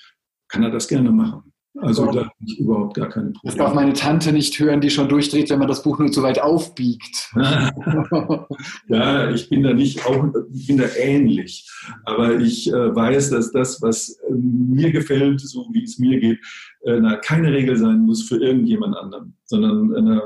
[0.47, 1.53] kann er das gerne machen.
[1.79, 3.41] Also da habe ich überhaupt gar keine Probleme.
[3.43, 6.23] Das darf meine Tante nicht hören, die schon durchdreht, wenn man das Buch nur zu
[6.23, 7.31] weit aufbiegt.
[8.87, 11.69] ja, ich bin da nicht auch, ich bin da ähnlich.
[12.05, 16.39] Aber ich äh, weiß, dass das, was äh, mir gefällt, so wie es mir geht,
[16.81, 20.21] äh, keine Regel sein muss für irgendjemand anderen, sondern äh,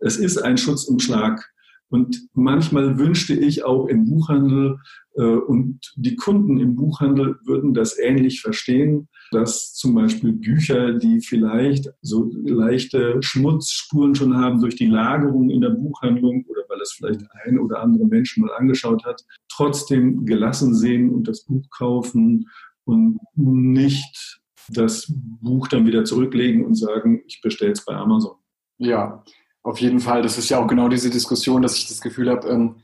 [0.00, 1.48] es ist ein Schutzumschlag.
[1.92, 4.78] Und manchmal wünschte ich auch im Buchhandel,
[5.14, 11.20] äh, und die Kunden im Buchhandel würden das ähnlich verstehen, dass zum Beispiel Bücher, die
[11.20, 16.92] vielleicht so leichte Schmutzspuren schon haben durch die Lagerung in der Buchhandlung oder weil es
[16.92, 22.48] vielleicht ein oder andere Mensch mal angeschaut hat, trotzdem gelassen sehen und das Buch kaufen
[22.84, 24.40] und nicht
[24.70, 25.12] das
[25.42, 28.36] Buch dann wieder zurücklegen und sagen, ich bestelle es bei Amazon.
[28.78, 29.22] Ja,
[29.62, 30.22] auf jeden Fall.
[30.22, 32.76] Das ist ja auch genau diese Diskussion, dass ich das Gefühl habe, ähm,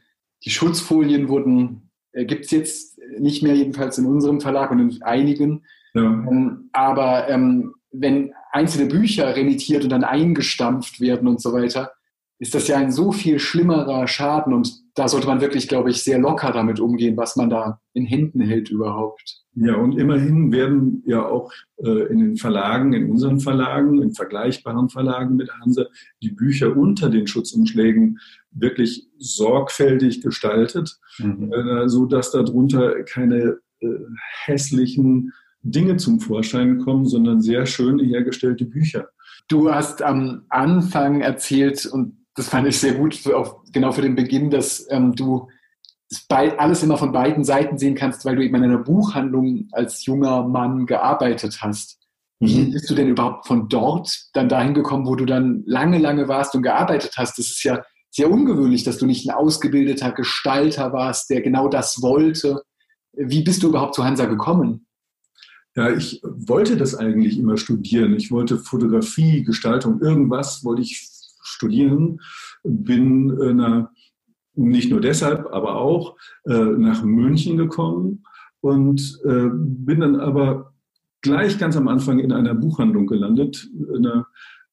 [0.45, 5.03] die Schutzfolien wurden, äh, gibt es jetzt nicht mehr, jedenfalls in unserem Verlag und in
[5.03, 5.65] einigen.
[5.95, 6.03] Ja.
[6.03, 11.93] Ähm, aber ähm, wenn einzelne Bücher remittiert und dann eingestampft werden und so weiter,
[12.39, 16.03] ist das ja ein so viel schlimmerer Schaden und da sollte man wirklich, glaube ich,
[16.03, 19.45] sehr locker damit umgehen, was man da in Händen hält überhaupt.
[19.55, 24.89] Ja, und immerhin werden ja auch äh, in den Verlagen, in unseren Verlagen, in vergleichbaren
[24.89, 25.89] Verlagen mit Hanse,
[26.23, 28.19] die Bücher unter den Schutzumschlägen
[28.51, 31.53] wirklich sorgfältig gestaltet, mhm.
[31.53, 33.89] äh, so dass darunter keine äh,
[34.45, 35.33] hässlichen
[35.63, 39.09] Dinge zum Vorschein kommen, sondern sehr schön hergestellte Bücher.
[39.49, 44.03] Du hast am Anfang erzählt, und das fand ich sehr gut, für, auch genau für
[44.03, 45.49] den Beginn, dass ähm, du
[46.31, 50.47] alles immer von beiden Seiten sehen kannst, weil du eben in einer Buchhandlung als junger
[50.47, 51.99] Mann gearbeitet hast.
[52.41, 52.71] Wie mhm.
[52.71, 56.55] bist du denn überhaupt von dort dann dahin gekommen, wo du dann lange, lange warst
[56.55, 57.39] und gearbeitet hast?
[57.39, 62.01] Das ist ja sehr ungewöhnlich, dass du nicht ein ausgebildeter Gestalter warst, der genau das
[62.01, 62.63] wollte.
[63.13, 64.87] Wie bist du überhaupt zu Hansa gekommen?
[65.75, 68.15] Ja, ich wollte das eigentlich immer studieren.
[68.15, 71.18] Ich wollte Fotografie, Gestaltung, irgendwas wollte ich
[71.59, 72.21] studieren.
[72.63, 73.91] Bin äh, na,
[74.55, 78.25] nicht nur deshalb, aber auch äh, nach München gekommen
[78.61, 80.73] und äh, bin dann aber
[81.21, 84.23] gleich ganz am Anfang in einer Buchhandlung gelandet, äh,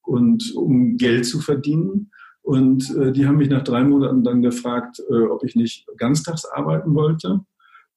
[0.05, 2.11] und um Geld zu verdienen.
[2.41, 6.45] Und äh, die haben mich nach drei Monaten dann gefragt, äh, ob ich nicht ganztags
[6.45, 7.41] arbeiten wollte.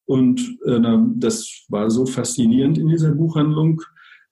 [0.07, 0.81] Und äh,
[1.17, 3.83] das war so faszinierend in dieser Buchhandlung.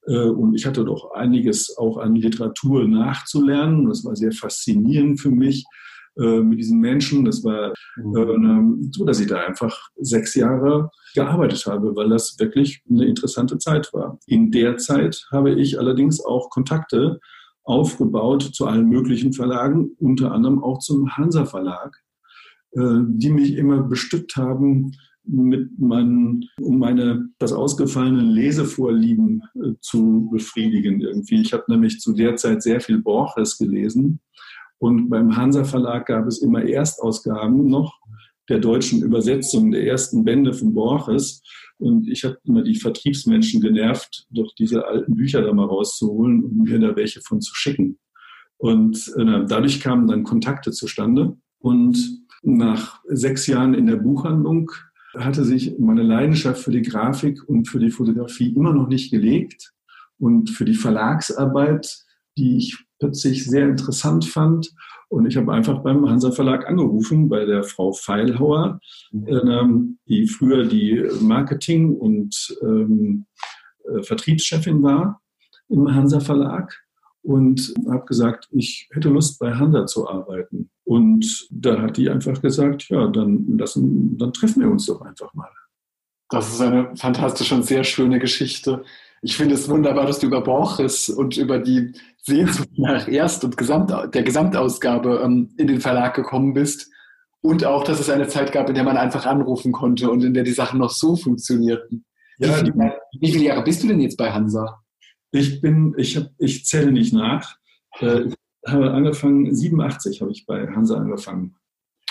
[0.07, 3.87] Äh, und ich hatte doch einiges auch an Literatur nachzulernen.
[3.87, 5.65] Das war sehr faszinierend für mich
[6.17, 7.25] äh, mit diesen Menschen.
[7.25, 8.79] Das war mhm.
[8.79, 13.57] äh, so, dass ich da einfach sechs Jahre gearbeitet habe, weil das wirklich eine interessante
[13.57, 14.17] Zeit war.
[14.25, 17.19] In der Zeit habe ich allerdings auch Kontakte
[17.63, 21.97] aufgebaut zu allen möglichen Verlagen, unter anderem auch zum Hansa Verlag,
[22.73, 24.93] die mich immer bestückt haben
[25.27, 31.41] mit meinen, um meine das ausgefallene Lesevorlieben äh, zu befriedigen irgendwie.
[31.41, 34.19] Ich habe nämlich zu der Zeit sehr viel Borges gelesen
[34.79, 37.99] und beim Hansa Verlag gab es immer Erstausgaben noch
[38.49, 41.41] der deutschen Übersetzung der ersten Bände von Borges.
[41.79, 46.57] Und ich habe immer die Vertriebsmenschen genervt, doch diese alten Bücher da mal rauszuholen und
[46.63, 47.99] mir da welche von zu schicken.
[48.57, 51.37] Und äh, dadurch kamen dann Kontakte zustande.
[51.59, 54.71] Und nach sechs Jahren in der Buchhandlung
[55.17, 59.73] hatte sich meine Leidenschaft für die Grafik und für die Fotografie immer noch nicht gelegt.
[60.19, 61.95] Und für die Verlagsarbeit,
[62.37, 64.73] die ich plötzlich sehr interessant fand.
[65.09, 68.79] Und ich habe einfach beim Hansa Verlag angerufen, bei der Frau Feilhauer,
[69.13, 73.25] ähm, die früher die Marketing- und ähm,
[73.85, 75.21] äh, Vertriebschefin war
[75.69, 76.86] im Hansa Verlag
[77.27, 80.69] und habe gesagt, ich hätte Lust bei Hansa zu arbeiten.
[80.85, 85.33] Und da hat die einfach gesagt, ja, dann lassen, dann treffen wir uns doch einfach
[85.33, 85.49] mal.
[86.29, 88.83] Das ist eine fantastische und sehr schöne Geschichte.
[89.21, 91.91] Ich finde es wunderbar, dass du über Borges und über die
[92.23, 96.89] Sehnsucht nach Erst- und Gesamt der Gesamtausgabe ähm, in den Verlag gekommen bist.
[97.41, 100.33] Und auch, dass es eine Zeit gab, in der man einfach anrufen konnte und in
[100.33, 102.05] der die Sachen noch so funktionierten.
[102.39, 104.81] Ja, wie, viele, wie viele Jahre bist du denn jetzt bei Hansa?
[105.31, 107.57] Ich bin, ich habe, ich zähle nicht nach.
[107.99, 111.55] Äh, ich habe angefangen, 87 habe ich bei Hansa angefangen.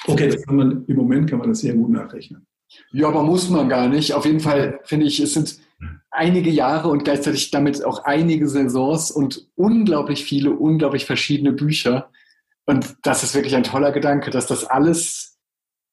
[0.06, 2.46] Okay, man, im Moment kann man das sehr gut nachrechnen.
[2.92, 4.12] Ja, aber muss man gar nicht.
[4.14, 5.58] Auf jeden Fall finde ich, es sind
[6.10, 12.10] einige Jahre und gleichzeitig damit auch einige Saisons und unglaublich viele, unglaublich verschiedene Bücher.
[12.64, 15.38] Und das ist wirklich ein toller Gedanke, dass das alles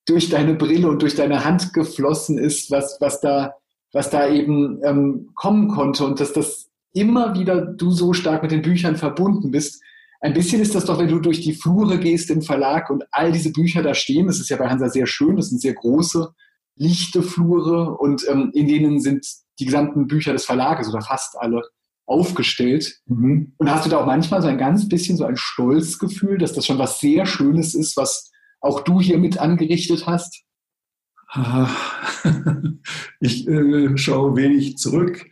[0.05, 3.55] durch deine Brille und durch deine Hand geflossen ist, was, was da,
[3.91, 8.51] was da eben ähm, kommen konnte und dass das immer wieder du so stark mit
[8.51, 9.81] den Büchern verbunden bist.
[10.21, 13.31] Ein bisschen ist das doch, wenn du durch die Flure gehst im Verlag und all
[13.31, 14.27] diese Bücher da stehen.
[14.27, 15.35] Das ist ja bei Hansa sehr schön.
[15.35, 16.33] Das sind sehr große,
[16.75, 19.27] lichte Flure und ähm, in denen sind
[19.59, 21.61] die gesamten Bücher des Verlages oder fast alle
[22.05, 23.01] aufgestellt.
[23.05, 23.53] Mhm.
[23.57, 26.65] Und hast du da auch manchmal so ein ganz bisschen so ein Stolzgefühl, dass das
[26.65, 28.31] schon was sehr Schönes ist, was
[28.61, 30.43] auch du hier mit angerichtet hast?
[33.19, 35.25] Ich äh, schaue wenig zurück.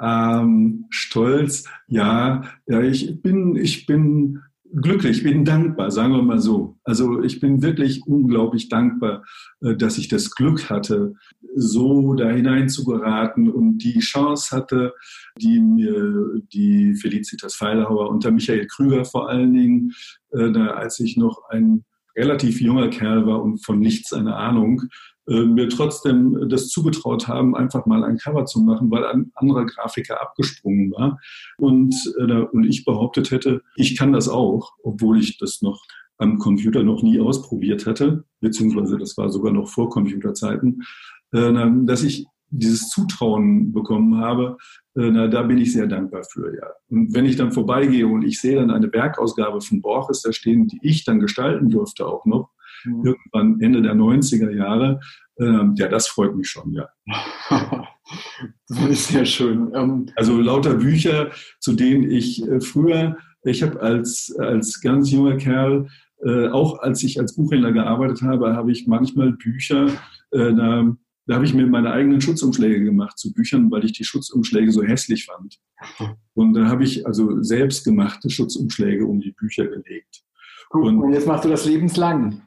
[0.00, 4.40] Ähm, stolz, ja, ja, ich bin, ich bin
[4.72, 6.78] glücklich, bin dankbar, sagen wir mal so.
[6.84, 9.24] Also ich bin wirklich unglaublich dankbar,
[9.60, 11.14] äh, dass ich das Glück hatte,
[11.54, 14.94] so da hinein zu geraten und die Chance hatte,
[15.40, 19.92] die mir die Felicitas Feilhauer und der Michael Krüger vor allen Dingen,
[20.32, 21.84] äh, als ich noch ein
[22.16, 24.82] relativ junger Kerl war und von nichts eine Ahnung,
[25.26, 30.20] mir trotzdem das zugetraut haben, einfach mal ein Cover zu machen, weil ein anderer Grafiker
[30.20, 31.20] abgesprungen war
[31.58, 35.82] und, äh, und ich behauptet hätte, ich kann das auch, obwohl ich das noch
[36.18, 40.82] am Computer noch nie ausprobiert hatte, beziehungsweise das war sogar noch vor Computerzeiten,
[41.32, 41.52] äh,
[41.84, 44.56] dass ich dieses Zutrauen bekommen habe,
[44.94, 46.66] na, da bin ich sehr dankbar für, ja.
[46.88, 50.66] Und wenn ich dann vorbeigehe und ich sehe dann eine Werkausgabe von Borges da stehen,
[50.66, 52.50] die ich dann gestalten durfte auch noch,
[52.84, 53.04] mhm.
[53.04, 55.00] irgendwann Ende der 90er Jahre.
[55.38, 56.88] Ähm, ja, das freut mich schon, ja.
[58.68, 59.72] das ist sehr schön.
[59.74, 65.36] Ähm, also lauter Bücher, zu denen ich äh, früher, ich habe als, als ganz junger
[65.36, 65.88] Kerl,
[66.22, 69.86] äh, auch als ich als Buchhändler gearbeitet habe, habe ich manchmal Bücher,
[70.32, 70.94] äh, da,
[71.26, 74.82] da habe ich mir meine eigenen Schutzumschläge gemacht zu Büchern, weil ich die Schutzumschläge so
[74.82, 75.58] hässlich fand.
[76.34, 80.22] Und da habe ich also selbstgemachte Schutzumschläge um die Bücher gelegt.
[80.68, 82.42] Gut, und, und jetzt machst du das lebenslang.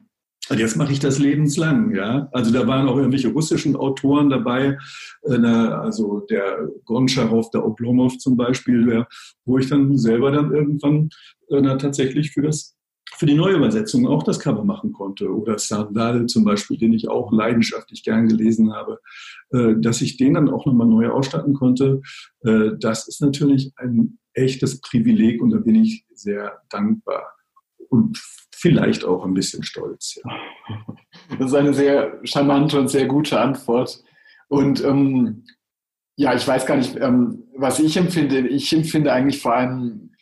[0.50, 2.28] Und jetzt mache ich das lebenslang, ja.
[2.32, 4.78] Also da waren auch irgendwelche russischen Autoren dabei,
[5.22, 9.06] äh, also der Goncharow, der Oblomov zum Beispiel,
[9.46, 11.08] wo ich dann selber dann irgendwann
[11.48, 12.74] äh, tatsächlich für das
[13.16, 15.32] für die neue Übersetzung auch das Cover machen konnte.
[15.32, 18.98] Oder Sardal zum Beispiel, den ich auch leidenschaftlich gern gelesen habe,
[19.50, 22.02] äh, dass ich den dann auch nochmal neu ausstatten konnte.
[22.42, 27.33] Das ist natürlich ein echtes Privileg und da bin ich sehr dankbar.
[27.94, 28.18] Und
[28.56, 30.18] vielleicht auch ein bisschen stolz.
[30.24, 30.86] Ja.
[31.38, 34.02] Das ist eine sehr charmante und sehr gute Antwort.
[34.48, 35.44] Und ähm,
[36.16, 38.48] ja, ich weiß gar nicht, ähm, was ich empfinde.
[38.48, 40.12] Ich empfinde eigentlich vor allem,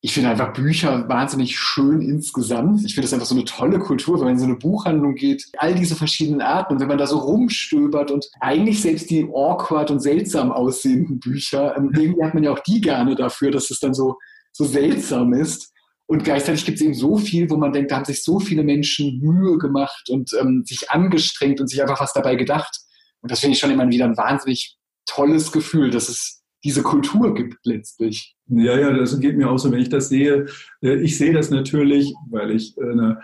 [0.00, 2.84] ich finde einfach Bücher wahnsinnig schön insgesamt.
[2.84, 5.44] Ich finde es einfach so eine tolle Kultur, wenn man in so eine Buchhandlung geht,
[5.58, 9.90] all diese verschiedenen Arten und wenn man da so rumstöbert und eigentlich selbst die awkward
[9.90, 13.80] und seltsam aussehenden Bücher, ähm, irgendwie hat man ja auch die gerne dafür, dass es
[13.80, 14.18] dann so,
[14.52, 15.72] so seltsam ist.
[16.08, 18.64] Und gleichzeitig gibt es eben so viel, wo man denkt, da haben sich so viele
[18.64, 22.80] Menschen Mühe gemacht und ähm, sich angestrengt und sich einfach was dabei gedacht.
[23.20, 27.34] Und das finde ich schon immer wieder ein wahnsinnig tolles Gefühl, dass es diese Kultur
[27.34, 28.34] gibt letztlich.
[28.46, 30.46] Ja, ja, das geht mir auch so, wenn ich das sehe.
[30.80, 33.14] Äh, ich sehe das natürlich, weil ich äh,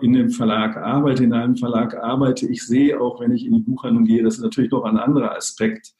[0.00, 2.46] in dem Verlag arbeite, in einem Verlag arbeite.
[2.46, 5.36] Ich sehe auch, wenn ich in die Buchhandlung gehe, das ist natürlich noch ein anderer
[5.36, 5.92] Aspekt,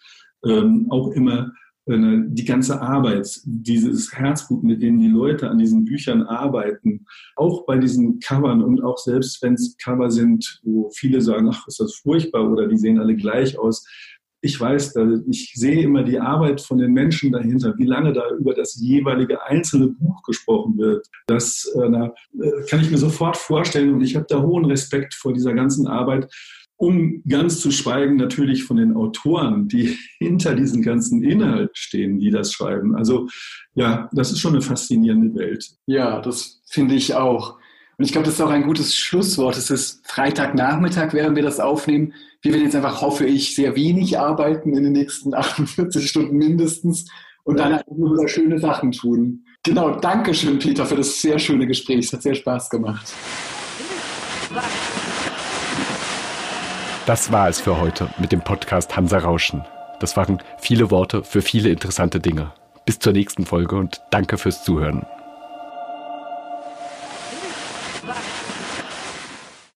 [0.46, 1.52] ähm, auch immer
[1.86, 7.76] die ganze Arbeit, dieses Herzblut, mit dem die Leute an diesen Büchern arbeiten, auch bei
[7.76, 11.96] diesen Covern und auch selbst wenn es Cover sind, wo viele sagen, ach, ist das
[11.96, 13.84] furchtbar oder die sehen alle gleich aus.
[14.44, 14.94] Ich weiß,
[15.28, 19.42] ich sehe immer die Arbeit von den Menschen dahinter, wie lange da über das jeweilige
[19.44, 21.06] einzelne Buch gesprochen wird.
[21.26, 22.10] Das äh,
[22.68, 26.28] kann ich mir sofort vorstellen und ich habe da hohen Respekt vor dieser ganzen Arbeit
[26.82, 32.30] um ganz zu schweigen natürlich von den Autoren, die hinter diesem ganzen Inhalt stehen, die
[32.30, 32.96] das schreiben.
[32.96, 33.28] Also
[33.74, 35.64] ja, das ist schon eine faszinierende Welt.
[35.86, 37.56] Ja, das finde ich auch.
[37.98, 39.56] Und ich glaube, das ist auch ein gutes Schlusswort.
[39.56, 42.14] Es ist Freitagnachmittag, während wir das aufnehmen.
[42.40, 47.08] Wir werden jetzt einfach, hoffe ich, sehr wenig arbeiten in den nächsten 48 Stunden mindestens
[47.44, 47.64] und ja.
[47.64, 49.44] dann einfach nur schöne Sachen tun.
[49.62, 52.06] Genau, danke schön, Peter, für das sehr schöne Gespräch.
[52.06, 53.14] Es hat sehr Spaß gemacht.
[57.04, 59.64] Das war es für heute mit dem Podcast Hansa Rauschen.
[59.98, 62.52] Das waren viele Worte für viele interessante Dinge.
[62.84, 65.04] Bis zur nächsten Folge und danke fürs Zuhören.